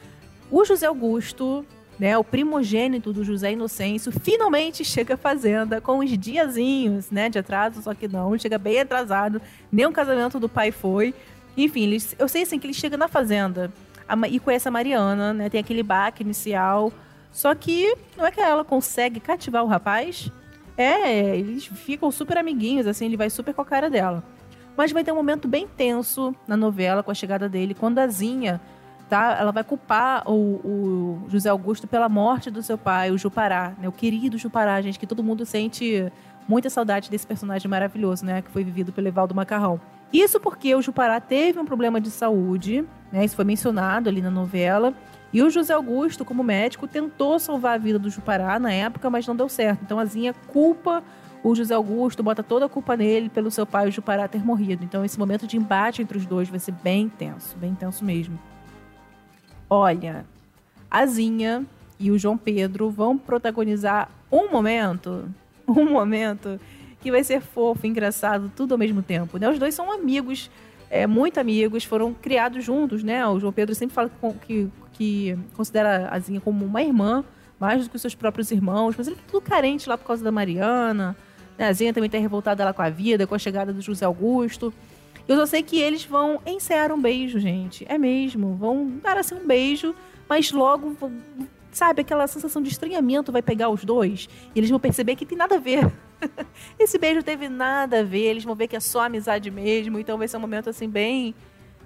O 0.51 0.65
José 0.65 0.87
Augusto 0.87 1.65
né, 1.99 2.17
o 2.19 2.25
primogênito 2.25 3.13
do 3.13 3.25
José 3.25 3.53
Inocêncio, 3.53 4.13
finalmente 4.13 4.85
chega 4.85 5.15
à 5.15 5.17
fazenda 5.17 5.81
com 5.81 5.99
os 5.99 6.19
diazinhos, 6.19 7.11
né, 7.11 7.29
de 7.29 7.39
atraso, 7.39 7.83
só 7.83 7.95
que 7.95 8.09
não, 8.09 8.37
chega 8.39 8.59
bem 8.59 8.81
atrasado, 8.81 9.41
nem 9.71 9.87
o 9.87 9.93
casamento 9.93 10.41
do 10.41 10.49
pai 10.49 10.71
foi. 10.71 11.15
Enfim, 11.57 11.97
eu 12.19 12.29
sei 12.29 12.43
assim 12.43 12.59
que 12.59 12.67
ele 12.67 12.75
chega 12.75 12.97
na 12.97 13.07
fazenda 13.07 13.73
a, 14.09 14.29
e 14.29 14.41
conhece 14.41 14.67
a 14.67 14.71
Mariana, 14.71 15.33
né, 15.33 15.49
tem 15.49 15.61
aquele 15.61 15.83
baque 15.83 16.23
inicial, 16.23 16.93
só 17.31 17.55
que 17.55 17.97
não 18.17 18.27
é 18.27 18.31
que 18.31 18.41
ela 18.41 18.65
consegue 18.65 19.21
cativar 19.21 19.65
o 19.65 19.69
rapaz, 19.69 20.31
é, 20.77 21.37
eles 21.37 21.67
ficam 21.67 22.11
super 22.11 22.37
amiguinhos, 22.37 22.87
assim, 22.87 23.07
ele 23.07 23.17
vai 23.17 23.31
super 23.31 23.55
com 23.55 23.63
a 23.63 23.65
cara 23.65 23.89
dela. 23.89 24.23
Mas 24.77 24.91
vai 24.91 25.05
ter 25.05 25.13
um 25.13 25.17
momento 25.17 25.47
bem 25.47 25.69
tenso 25.69 26.35
na 26.49 26.57
novela 26.57 27.03
com 27.03 27.11
a 27.11 27.15
chegada 27.15 27.49
dele, 27.49 27.75
quando 27.75 28.01
a 28.01 28.09
Zinha 28.09 28.61
tá? 29.09 29.37
Ela 29.39 29.53
vai 29.53 29.65
culpar 29.65 30.23
o, 30.27 30.33
o, 30.33 31.23
José 31.29 31.49
Augusto 31.49 31.87
pela 31.87 32.09
morte 32.09 32.51
do 32.51 32.63
seu 32.63 32.79
pai, 32.79 33.11
o 33.11 33.19
Jupará, 33.19 33.75
né? 33.79 33.89
O 33.89 33.93
querido 33.93 34.39
Jupará, 34.39 34.81
gente, 34.81 34.99
que 34.99 35.07
todo 35.07 35.23
mundo 35.23 35.45
sente 35.45 36.11
muita 36.49 36.69
saudade 36.69 37.11
desse 37.11 37.27
personagem 37.27 37.69
maravilhoso, 37.69 38.25
né? 38.25 38.43
Que 38.43 38.51
foi 38.51 38.65
vivido 38.65 38.93
pelo 38.93 39.09
Evaldo 39.09 39.35
Macarrão. 39.35 39.81
Isso 40.13 40.39
porque 40.39 40.75
o 40.75 40.83
Jupará 40.83 41.21
teve 41.21 41.59
um 41.59 41.65
problema 41.65 42.01
de 42.01 42.11
saúde, 42.11 42.85
né? 43.13 43.25
Isso 43.25 43.37
foi 43.37 43.45
mencionado 43.45 44.09
ali 44.09 44.21
na 44.21 44.31
novela. 44.31 44.95
E 45.33 45.43
o 45.43 45.51
José 45.51 45.75
Augusto, 45.75 46.25
como 46.25 46.45
médico, 46.45 46.87
tentou 46.87 47.39
salvar 47.39 47.75
a 47.75 47.79
vida 47.79 47.99
do 47.99 48.09
Jupará 48.09 48.59
na 48.59 48.73
época, 48.73 49.11
mas 49.11 49.27
não 49.27 49.35
deu 49.35 49.49
certo. 49.49 49.81
Então 49.83 49.99
a 49.99 50.05
Zinha 50.05 50.33
culpa 50.47 51.03
o 51.43 51.55
José 51.55 51.75
Augusto, 51.75 52.23
bota 52.23 52.43
toda 52.43 52.65
a 52.65 52.69
culpa 52.71 52.97
nele 52.97 53.29
pelo 53.29 53.51
seu 53.51 53.67
pai, 53.67 53.87
o 53.87 53.93
Jupará, 53.93 54.27
ter 54.27 54.43
morrido. 54.43 54.83
Então 54.83 55.05
esse 55.05 55.19
momento 55.19 55.47
de 55.47 55.59
embate 55.59 56.01
entre 56.01 56.17
os 56.17 56.25
dois 56.25 56.49
vai 56.49 56.59
ser 56.59 56.73
bem 56.73 57.09
tenso, 57.09 57.57
bem 57.59 57.75
tenso 57.75 58.03
mesmo. 58.03 58.39
Olha, 59.77 60.25
a 60.89 61.05
Zinha 61.05 61.67
e 61.99 62.13
o 62.13 62.17
João 62.17 62.39
Pedro 62.39 62.91
vão 62.91 63.19
protagonizar 63.19 64.09
um 64.31 64.49
momento, 64.49 65.29
um 65.67 65.91
momento 65.91 66.61
que 67.01 67.11
vai 67.11 67.25
ser 67.25 67.41
fofo, 67.41 67.85
engraçado, 67.85 68.53
tudo 68.55 68.71
ao 68.71 68.79
mesmo 68.79 69.03
tempo. 69.03 69.37
Né? 69.37 69.51
Os 69.51 69.59
dois 69.59 69.75
são 69.75 69.91
amigos, 69.91 70.49
é, 70.89 71.09
muito 71.09 71.41
amigos, 71.41 71.83
foram 71.83 72.15
criados 72.15 72.65
juntos, 72.65 73.03
né? 73.03 73.27
O 73.27 73.41
João 73.41 73.53
Pedro 73.53 73.75
sempre 73.75 73.97
fala 73.97 74.09
que, 74.47 74.71
que, 74.93 75.37
considera 75.57 76.09
a 76.09 76.21
Zinha 76.21 76.41
como 76.41 76.65
uma 76.65 76.81
irmã, 76.81 77.25
mais 77.59 77.83
do 77.83 77.91
que 77.91 77.97
os 77.97 78.03
seus 78.03 78.15
próprios 78.15 78.53
irmãos, 78.53 78.95
mas 78.97 79.09
ele 79.09 79.17
é 79.17 79.29
tudo 79.29 79.43
carente 79.43 79.89
lá 79.89 79.99
por 79.99 80.07
causa 80.07 80.23
da 80.23 80.31
Mariana. 80.31 81.17
Né? 81.59 81.67
A 81.67 81.73
Zinha 81.73 81.93
também 81.93 82.07
está 82.07 82.19
revoltada 82.19 82.65
lá 82.65 82.73
com 82.73 82.83
a 82.83 82.91
vida, 82.91 83.27
com 83.27 83.35
a 83.35 83.39
chegada 83.41 83.73
do 83.73 83.83
José 83.83 84.07
Augusto. 84.07 84.73
Eu 85.27 85.37
só 85.37 85.47
sei 85.47 85.63
que 85.63 85.81
eles 85.81 86.05
vão 86.05 86.41
ensaiar 86.47 86.93
um 86.93 87.01
beijo, 87.01 87.39
gente. 87.39 87.87
É 87.89 87.97
mesmo. 87.97 88.55
Vão 88.57 88.99
dar 89.03 89.17
assim 89.17 89.35
um 89.35 89.47
beijo, 89.47 89.95
mas 90.29 90.53
logo, 90.53 90.97
sabe, 91.73 92.03
aquela 92.03 92.27
sensação 92.27 92.61
de 92.61 92.69
estranhamento 92.69 93.33
vai 93.33 93.41
pegar 93.41 93.71
os 93.71 93.85
dois. 93.85 94.29
E 94.55 94.59
eles 94.59 94.69
vão 94.69 94.79
perceber 94.79 95.17
que 95.17 95.25
tem 95.25 95.37
nada 95.37 95.57
a 95.57 95.59
ver. 95.59 95.91
Esse 96.79 96.99
beijo 96.99 97.23
teve 97.23 97.49
nada 97.49 98.01
a 98.01 98.03
ver. 98.03 98.25
Eles 98.25 98.45
vão 98.45 98.55
ver 98.55 98.69
que 98.69 98.77
é 98.77 98.81
só 98.81 99.03
amizade 99.03 99.51
mesmo. 99.51 99.99
Então 99.99 100.19
vai 100.19 100.29
ser 100.29 100.37
um 100.37 100.41
momento 100.41 100.69
assim, 100.69 100.89
bem, 100.89 101.35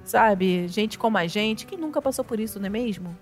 sabe, 0.05 0.67
gente 0.67 0.99
como 0.99 1.17
a 1.17 1.27
gente. 1.27 1.65
Quem 1.65 1.79
nunca 1.79 2.03
passou 2.03 2.25
por 2.25 2.41
isso, 2.41 2.59
não 2.59 2.67
é 2.67 2.71
mesmo? 2.71 3.17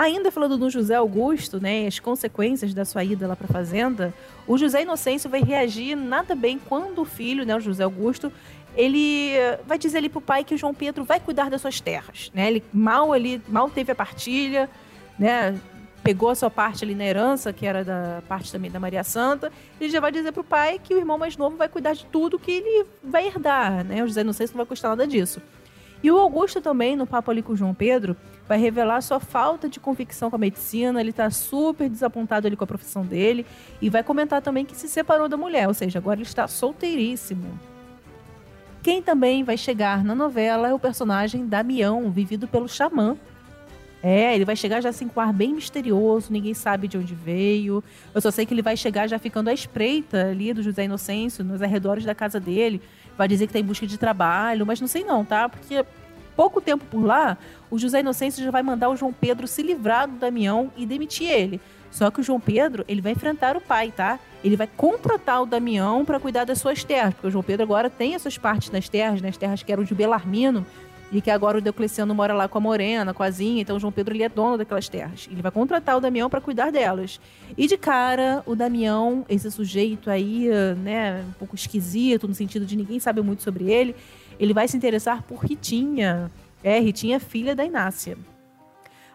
Ainda 0.00 0.30
falando 0.30 0.56
do 0.56 0.70
José 0.70 0.94
Augusto, 0.94 1.60
né, 1.60 1.86
as 1.86 1.98
consequências 1.98 2.72
da 2.72 2.86
sua 2.86 3.04
ida 3.04 3.28
lá 3.28 3.36
para 3.36 3.46
fazenda, 3.46 4.14
o 4.46 4.56
José 4.56 4.80
Inocêncio 4.80 5.28
vai 5.28 5.42
reagir 5.42 5.94
nada 5.94 6.34
bem 6.34 6.58
quando 6.58 7.02
o 7.02 7.04
filho, 7.04 7.44
né, 7.44 7.54
o 7.54 7.60
José 7.60 7.84
Augusto, 7.84 8.32
ele 8.76 9.32
vai 9.66 9.78
dizer 9.78 9.98
ali 9.98 10.08
pro 10.08 10.20
pai 10.20 10.44
que 10.44 10.54
o 10.54 10.58
João 10.58 10.74
Pedro 10.74 11.04
vai 11.04 11.20
cuidar 11.20 11.50
das 11.50 11.60
suas 11.60 11.80
terras, 11.80 12.30
né? 12.34 12.48
Ele 12.48 12.64
mal 12.72 13.12
ali, 13.12 13.42
mal 13.48 13.68
teve 13.68 13.92
a 13.92 13.94
partilha, 13.94 14.68
né? 15.18 15.58
Pegou 16.02 16.30
a 16.30 16.34
sua 16.34 16.50
parte 16.50 16.84
ali 16.84 16.94
na 16.94 17.04
herança, 17.04 17.52
que 17.52 17.66
era 17.66 17.84
da 17.84 18.22
parte 18.26 18.50
também 18.50 18.70
da 18.70 18.80
Maria 18.80 19.04
Santa, 19.04 19.52
ele 19.78 19.90
já 19.90 20.00
vai 20.00 20.10
dizer 20.10 20.32
pro 20.32 20.42
pai 20.42 20.80
que 20.82 20.94
o 20.94 20.98
irmão 20.98 21.18
mais 21.18 21.36
novo 21.36 21.56
vai 21.56 21.68
cuidar 21.68 21.92
de 21.92 22.06
tudo 22.06 22.38
que 22.38 22.50
ele 22.52 22.86
vai 23.04 23.26
herdar, 23.26 23.84
né? 23.84 24.02
O 24.02 24.06
José 24.06 24.24
não 24.24 24.32
sei 24.32 24.46
se 24.46 24.54
não 24.54 24.58
vai 24.58 24.66
custar 24.66 24.90
nada 24.90 25.06
disso. 25.06 25.42
E 26.02 26.10
o 26.10 26.16
Augusto 26.16 26.62
também, 26.62 26.96
no 26.96 27.06
papo 27.06 27.30
ali 27.30 27.42
com 27.42 27.52
o 27.52 27.56
João 27.56 27.74
Pedro, 27.74 28.16
vai 28.48 28.58
revelar 28.58 29.02
sua 29.02 29.20
falta 29.20 29.68
de 29.68 29.78
convicção 29.78 30.30
com 30.30 30.36
a 30.36 30.38
medicina, 30.38 30.98
ele 30.98 31.10
está 31.10 31.28
super 31.30 31.88
desapontado 31.88 32.46
ali 32.46 32.56
com 32.56 32.64
a 32.64 32.66
profissão 32.66 33.04
dele, 33.04 33.44
e 33.82 33.90
vai 33.90 34.02
comentar 34.02 34.40
também 34.40 34.64
que 34.64 34.74
se 34.74 34.88
separou 34.88 35.28
da 35.28 35.36
mulher, 35.36 35.68
ou 35.68 35.74
seja, 35.74 35.98
agora 35.98 36.18
ele 36.18 36.26
está 36.26 36.48
solteiríssimo. 36.48 37.60
Quem 38.82 39.02
também 39.02 39.44
vai 39.44 39.58
chegar 39.58 40.02
na 40.02 40.14
novela 40.14 40.68
é 40.68 40.74
o 40.74 40.78
personagem 40.78 41.46
Damião, 41.46 42.10
vivido 42.10 42.48
pelo 42.48 42.68
Xamã. 42.68 43.16
É, 44.02 44.34
ele 44.34 44.46
vai 44.46 44.56
chegar 44.56 44.80
já 44.80 44.88
assim 44.88 45.06
com 45.06 45.20
um 45.20 45.22
ar 45.22 45.32
bem 45.32 45.52
misterioso, 45.52 46.32
ninguém 46.32 46.54
sabe 46.54 46.88
de 46.88 46.96
onde 46.96 47.14
veio. 47.14 47.84
Eu 48.14 48.20
só 48.22 48.30
sei 48.30 48.46
que 48.46 48.54
ele 48.54 48.62
vai 48.62 48.78
chegar 48.78 49.06
já 49.06 49.18
ficando 49.18 49.48
à 49.48 49.52
espreita 49.52 50.30
ali 50.30 50.54
do 50.54 50.62
José 50.62 50.84
Inocêncio, 50.84 51.44
nos 51.44 51.60
arredores 51.60 52.06
da 52.06 52.14
casa 52.14 52.40
dele. 52.40 52.80
Vai 53.18 53.28
dizer 53.28 53.46
que 53.46 53.50
está 53.50 53.58
em 53.58 53.64
busca 53.64 53.86
de 53.86 53.98
trabalho, 53.98 54.64
mas 54.64 54.80
não 54.80 54.88
sei 54.88 55.04
não, 55.04 55.22
tá? 55.22 55.46
Porque 55.46 55.84
pouco 56.34 56.62
tempo 56.62 56.86
por 56.86 57.04
lá, 57.04 57.36
o 57.70 57.78
José 57.78 58.00
Inocêncio 58.00 58.42
já 58.42 58.50
vai 58.50 58.62
mandar 58.62 58.88
o 58.88 58.96
João 58.96 59.12
Pedro 59.12 59.46
se 59.46 59.62
livrar 59.62 60.08
do 60.08 60.16
Damião 60.16 60.72
e 60.74 60.86
demitir 60.86 61.28
ele. 61.28 61.60
Só 61.90 62.10
que 62.10 62.20
o 62.20 62.22
João 62.22 62.40
Pedro, 62.40 62.82
ele 62.88 63.02
vai 63.02 63.12
enfrentar 63.12 63.54
o 63.58 63.60
pai, 63.60 63.92
tá? 63.94 64.18
Ele 64.42 64.56
vai 64.56 64.66
contratar 64.66 65.42
o 65.42 65.46
Damião 65.46 66.04
para 66.04 66.18
cuidar 66.18 66.44
das 66.44 66.58
suas 66.58 66.82
terras, 66.82 67.14
porque 67.14 67.26
o 67.26 67.30
João 67.30 67.44
Pedro 67.44 67.62
agora 67.62 67.90
tem 67.90 68.14
essas 68.14 68.38
partes 68.38 68.70
das 68.70 68.88
terras, 68.88 69.20
né? 69.20 69.28
As 69.28 69.36
terras 69.36 69.62
que 69.62 69.72
eram 69.72 69.84
de 69.84 69.94
Belarmino, 69.94 70.64
e 71.12 71.20
que 71.20 71.30
agora 71.30 71.58
o 71.58 71.60
Diocleciano 71.60 72.14
mora 72.14 72.32
lá 72.32 72.46
com 72.48 72.58
a 72.58 72.60
Morena, 72.60 73.12
com 73.12 73.22
a 73.22 73.30
Zinha, 73.30 73.62
então 73.62 73.76
o 73.76 73.80
João 73.80 73.92
Pedro 73.92 74.14
ele 74.14 74.22
é 74.22 74.28
dono 74.28 74.56
daquelas 74.56 74.88
terras. 74.88 75.28
Ele 75.30 75.42
vai 75.42 75.50
contratar 75.50 75.96
o 75.96 76.00
Damião 76.00 76.30
para 76.30 76.40
cuidar 76.40 76.70
delas. 76.70 77.20
E 77.56 77.66
de 77.66 77.76
cara, 77.76 78.42
o 78.46 78.54
Damião, 78.54 79.24
esse 79.28 79.50
sujeito 79.50 80.08
aí, 80.08 80.48
né, 80.82 81.24
um 81.28 81.32
pouco 81.32 81.56
esquisito, 81.56 82.28
no 82.28 82.34
sentido 82.34 82.64
de 82.64 82.76
ninguém 82.76 83.00
sabe 83.00 83.20
muito 83.22 83.42
sobre 83.42 83.70
ele, 83.70 83.94
ele 84.38 84.54
vai 84.54 84.68
se 84.68 84.76
interessar 84.76 85.22
por 85.22 85.44
Ritinha. 85.44 86.30
É, 86.62 86.78
Ritinha, 86.78 87.18
filha 87.18 87.56
da 87.56 87.64
Inácia. 87.64 88.16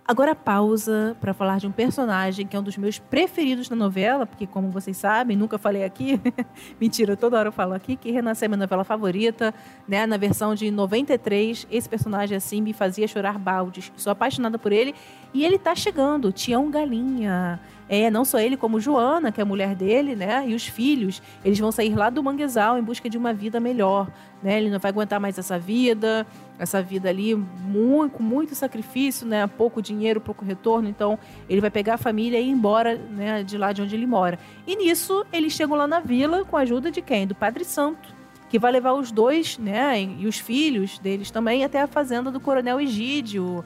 Agora 0.07 0.35
pausa 0.35 1.17
para 1.19 1.33
falar 1.33 1.57
de 1.57 1.65
um 1.65 1.71
personagem 1.71 2.45
que 2.45 2.55
é 2.55 2.59
um 2.59 2.61
dos 2.61 2.77
meus 2.77 2.99
preferidos 2.99 3.71
na 3.71 3.75
novela, 3.75 4.27
porque 4.27 4.45
como 4.45 4.69
vocês 4.69 4.95
sabem, 4.95 5.35
nunca 5.35 5.57
falei 5.57 5.83
aqui, 5.83 6.21
mentira, 6.79 7.17
toda 7.17 7.39
hora 7.39 7.47
eu 7.47 7.51
falo 7.51 7.73
aqui, 7.73 7.95
que 7.95 8.11
Renascer 8.11 8.45
é 8.45 8.47
minha 8.49 8.59
novela 8.59 8.83
favorita, 8.83 9.51
né? 9.87 10.05
Na 10.05 10.15
versão 10.15 10.53
de 10.53 10.69
93, 10.69 11.65
esse 11.71 11.89
personagem 11.89 12.37
assim 12.37 12.61
me 12.61 12.71
fazia 12.71 13.07
chorar 13.07 13.39
baldes. 13.39 13.91
Sou 13.95 14.11
apaixonada 14.11 14.59
por 14.59 14.71
ele 14.71 14.93
e 15.33 15.43
ele 15.43 15.57
tá 15.57 15.73
chegando, 15.73 16.31
Tião 16.31 16.69
Galinha. 16.69 17.59
É, 17.89 18.09
não 18.09 18.23
só 18.25 18.39
ele, 18.39 18.57
como 18.57 18.79
Joana, 18.79 19.31
que 19.31 19.39
é 19.39 19.43
a 19.43 19.45
mulher 19.45 19.75
dele, 19.75 20.15
né? 20.15 20.47
E 20.47 20.55
os 20.55 20.67
filhos, 20.67 21.21
eles 21.43 21.57
vão 21.57 21.71
sair 21.71 21.95
lá 21.95 22.09
do 22.09 22.21
manguezal 22.23 22.77
em 22.77 22.83
busca 22.83 23.09
de 23.09 23.17
uma 23.17 23.33
vida 23.33 23.59
melhor, 23.59 24.07
né? 24.41 24.57
Ele 24.57 24.69
não 24.69 24.79
vai 24.79 24.89
aguentar 24.89 25.19
mais 25.19 25.37
essa 25.37 25.57
vida, 25.57 26.25
essa 26.57 26.81
vida 26.81 27.09
ali 27.09 27.35
muito, 27.35 28.13
com 28.13 28.23
muito 28.23 28.55
sacrifício, 28.55 29.27
né? 29.27 29.45
Pouco 29.47 29.81
dinheiro, 29.81 30.21
pouco 30.21 30.45
retorno. 30.45 30.87
Então, 30.87 31.19
ele 31.49 31.61
vai 31.61 31.69
pegar 31.69 31.95
a 31.95 31.97
família 31.97 32.39
e 32.39 32.47
ir 32.47 32.51
embora, 32.51 32.95
né? 32.95 33.43
De 33.43 33.57
lá 33.57 33.73
de 33.73 33.81
onde 33.81 33.95
ele 33.95 34.05
mora. 34.05 34.39
E 34.65 34.75
nisso, 34.75 35.25
eles 35.31 35.53
chegam 35.53 35.75
lá 35.75 35.87
na 35.87 35.99
vila 35.99 36.45
com 36.45 36.57
a 36.57 36.61
ajuda 36.61 36.89
de 36.89 37.01
quem? 37.01 37.27
Do 37.27 37.35
Padre 37.35 37.65
Santo, 37.65 38.13
que 38.49 38.57
vai 38.57 38.71
levar 38.71 38.93
os 38.93 39.11
dois, 39.11 39.57
né? 39.57 40.01
E 40.01 40.25
os 40.25 40.37
filhos 40.37 40.97
deles 40.99 41.29
também 41.29 41.63
até 41.63 41.81
a 41.81 41.87
fazenda 41.87 42.31
do 42.31 42.39
Coronel 42.39 42.79
Egídio. 42.79 43.63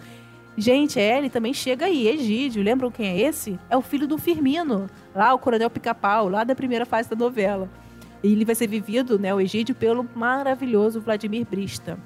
Gente, 0.58 1.00
é, 1.00 1.18
ele 1.18 1.30
também 1.30 1.54
chega 1.54 1.86
aí, 1.86 2.08
Egídio. 2.08 2.64
Lembram 2.64 2.92
quem 2.92 3.08
é 3.08 3.20
esse? 3.22 3.58
É 3.70 3.78
o 3.78 3.82
filho 3.82 4.08
do 4.08 4.18
Firmino, 4.18 4.90
lá 5.16 5.34
o 5.34 5.40
Coronel 5.40 5.70
Pica-Pau, 5.70 6.28
lá 6.28 6.44
da 6.44 6.56
primeira 6.56 6.86
fase 6.86 7.10
da 7.10 7.16
novela. 7.16 7.70
E 8.22 8.34
ele 8.34 8.44
vai 8.44 8.56
ser 8.56 8.68
vivido, 8.68 9.18
né, 9.18 9.34
o 9.34 9.40
Egídio, 9.40 9.74
pelo 9.74 10.06
maravilhoso 10.14 11.00
Vladimir 11.00 11.46
Brista. 11.50 11.98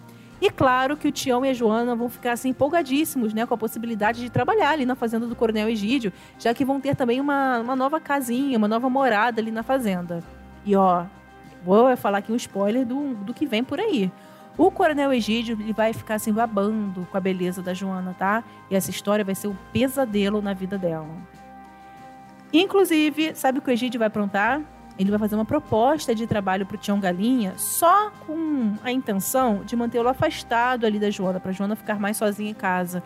E 0.41 0.49
claro 0.49 0.97
que 0.97 1.07
o 1.07 1.11
Tião 1.11 1.45
e 1.45 1.49
a 1.49 1.53
Joana 1.53 1.95
vão 1.95 2.09
ficar 2.09 2.33
assim 2.33 2.49
empolgadíssimos, 2.49 3.33
né, 3.33 3.45
com 3.45 3.53
a 3.53 3.57
possibilidade 3.57 4.21
de 4.21 4.29
trabalhar 4.29 4.71
ali 4.71 4.85
na 4.85 4.95
fazenda 4.95 5.25
do 5.25 5.35
Coronel 5.35 5.69
Egídio, 5.69 6.11
já 6.37 6.53
que 6.53 6.65
vão 6.65 6.81
ter 6.81 6.95
também 6.95 7.21
uma, 7.21 7.59
uma 7.59 7.75
nova 7.75 7.99
casinha, 7.99 8.57
uma 8.57 8.67
nova 8.67 8.89
morada 8.89 9.39
ali 9.39 9.51
na 9.51 9.63
fazenda. 9.63 10.21
E 10.65 10.75
ó, 10.75 11.05
vou 11.63 11.95
falar 11.95 12.17
aqui 12.17 12.31
um 12.31 12.35
spoiler 12.35 12.85
do, 12.85 13.13
do 13.15 13.33
que 13.33 13.45
vem 13.45 13.63
por 13.63 13.79
aí. 13.79 14.11
O 14.57 14.69
Coronel 14.69 15.11
Egídio 15.11 15.57
ele 15.59 15.73
vai 15.73 15.93
ficar 15.93 16.15
assim 16.15 16.31
babando 16.31 17.07
com 17.09 17.17
a 17.17 17.19
beleza 17.19 17.61
da 17.61 17.73
Joana, 17.73 18.13
tá? 18.17 18.43
E 18.69 18.75
essa 18.75 18.91
história 18.91 19.25
vai 19.25 19.33
ser 19.33 19.47
um 19.47 19.55
pesadelo 19.71 20.41
na 20.41 20.53
vida 20.53 20.77
dela. 20.77 21.07
Inclusive, 22.51 23.33
sabe 23.33 23.57
o 23.57 23.61
que 23.61 23.71
o 23.71 23.73
Egídio 23.73 23.97
vai 23.97 24.07
aprontar? 24.07 24.61
Ele 24.97 25.09
vai 25.09 25.19
fazer 25.19 25.35
uma 25.35 25.45
proposta 25.45 26.13
de 26.13 26.27
trabalho 26.27 26.65
para 26.65 26.75
o 26.75 26.77
Tião 26.77 26.99
Galinha 26.99 27.53
só 27.57 28.11
com 28.27 28.73
a 28.83 28.91
intenção 28.91 29.63
de 29.65 29.75
mantê-lo 29.75 30.07
afastado 30.07 30.85
ali 30.85 30.99
da 30.99 31.09
Joana, 31.09 31.39
para 31.39 31.51
Joana 31.51 31.75
ficar 31.75 31.99
mais 31.99 32.17
sozinha 32.17 32.51
em 32.51 32.53
casa. 32.53 33.01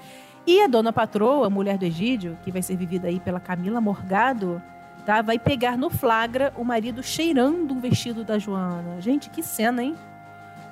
E 0.45 0.61
a 0.61 0.67
dona 0.67 0.93
patroa, 0.93 1.47
a 1.47 1.49
mulher 1.49 1.77
do 1.77 1.85
Egídio, 1.85 2.37
que 2.43 2.51
vai 2.51 2.61
ser 2.61 2.77
vivida 2.77 3.07
aí 3.07 3.19
pela 3.19 3.39
Camila 3.39 3.81
Morgado, 3.81 4.61
tá? 5.05 5.21
vai 5.21 5.39
pegar 5.39 5.77
no 5.77 5.89
flagra 5.89 6.53
o 6.57 6.63
marido 6.63 7.01
cheirando 7.01 7.71
o 7.73 7.79
vestido 7.79 8.23
da 8.23 8.37
Joana. 8.37 8.99
Gente, 9.01 9.29
que 9.29 9.41
cena, 9.41 9.83
hein? 9.83 9.95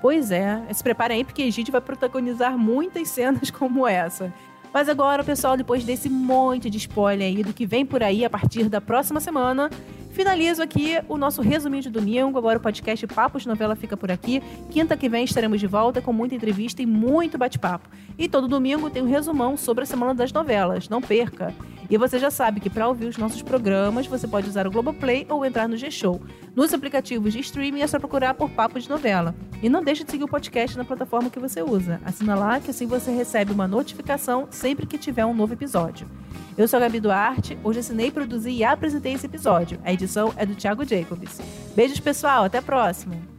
Pois 0.02 0.32
é, 0.32 0.62
se 0.72 0.84
preparem 0.84 1.18
aí 1.18 1.24
porque 1.24 1.50
gente 1.50 1.72
vai 1.72 1.82
protagonizar 1.82 2.58
muitas 2.58 3.10
cenas 3.10 3.50
como 3.52 3.88
essa. 3.88 4.32
Mas 4.74 4.90
agora, 4.90 5.24
pessoal, 5.24 5.56
depois 5.56 5.86
desse 5.86 6.10
monte 6.10 6.70
de 6.70 6.78
spoiler 6.78 7.28
aí 7.28 7.44
do 7.44 7.54
que 7.54 7.66
vem 7.66 7.86
por 7.86 8.04
aí 8.04 8.26
a 8.26 8.30
partir 8.30 8.68
da 8.68 8.82
próxima 8.82 9.22
semana, 9.22 9.70
Finalizo 10.16 10.64
aqui 10.64 10.98
o 11.10 11.18
nosso 11.18 11.42
resuminho 11.42 11.84
de 11.84 11.90
domingo. 11.90 12.38
Agora 12.38 12.58
o 12.58 12.62
podcast 12.62 13.06
Papos 13.06 13.42
de 13.42 13.50
Novela 13.50 13.76
fica 13.76 13.98
por 13.98 14.10
aqui. 14.10 14.42
Quinta 14.72 14.96
que 14.96 15.10
vem 15.10 15.26
estaremos 15.26 15.60
de 15.60 15.68
volta 15.68 16.02
com 16.02 16.14
muita 16.14 16.34
entrevista 16.34 16.82
e 16.82 16.86
muito 16.86 17.38
bate-papo. 17.38 17.90
E 18.18 18.30
todo 18.30 18.48
domingo 18.48 18.90
tem 18.90 19.04
um 19.04 19.10
resumão 19.10 19.58
sobre 19.58 19.84
a 19.84 19.86
semana 19.86 20.16
das 20.16 20.32
novelas. 20.32 20.88
Não 20.88 21.02
perca! 21.02 21.54
E 21.90 21.98
você 21.98 22.18
já 22.18 22.32
sabe 22.32 22.60
que 22.60 22.70
para 22.70 22.88
ouvir 22.88 23.06
os 23.06 23.18
nossos 23.18 23.42
programas, 23.42 24.08
você 24.08 24.28
pode 24.28 24.50
usar 24.50 24.66
o 24.68 24.72
Globoplay 24.72 25.26
ou 25.30 25.46
entrar 25.46 25.68
no 25.68 25.78
G-Show. 25.78 26.22
Nos 26.56 26.74
aplicativos 26.74 27.34
de 27.34 27.40
streaming 27.40 27.82
é 27.82 27.88
só 27.88 28.00
procurar 28.00 28.34
por 28.34 28.50
Papo 28.50 28.80
de 28.80 28.90
Novela. 28.90 29.36
E 29.62 29.70
não 29.70 29.84
deixe 29.84 30.04
de 30.04 30.12
seguir 30.12 30.24
o 30.24 30.28
podcast 30.28 30.78
na 30.78 30.86
plataforma 30.86 31.30
que 31.30 31.40
você 31.40 31.62
usa. 31.62 32.00
Assina 32.04 32.36
lá 32.36 32.60
que 32.60 32.72
assim 32.72 32.88
você 32.88 33.12
recebe 33.12 33.52
uma 33.52 33.68
notificação 33.68 34.48
sempre 34.50 34.86
que 34.86 34.98
tiver 34.98 35.26
um 35.26 35.34
novo 35.34 35.54
episódio. 35.54 36.08
Eu 36.58 36.68
sou 36.68 36.78
a 36.78 36.82
Gabi 36.82 37.00
Duarte, 37.00 37.58
hoje 37.64 37.80
assinei, 37.80 38.12
produzi 38.12 38.52
e 38.52 38.64
apresentei 38.64 39.14
esse 39.14 39.26
episódio. 39.26 39.80
A 39.84 39.92
edição 39.92 40.34
é 40.38 40.46
do 40.46 40.56
Thiago 40.56 40.86
Jacobs. 40.86 41.42
Beijos, 41.76 42.00
pessoal, 42.00 42.46
até 42.46 42.60
a 42.60 42.62
próxima! 42.62 43.35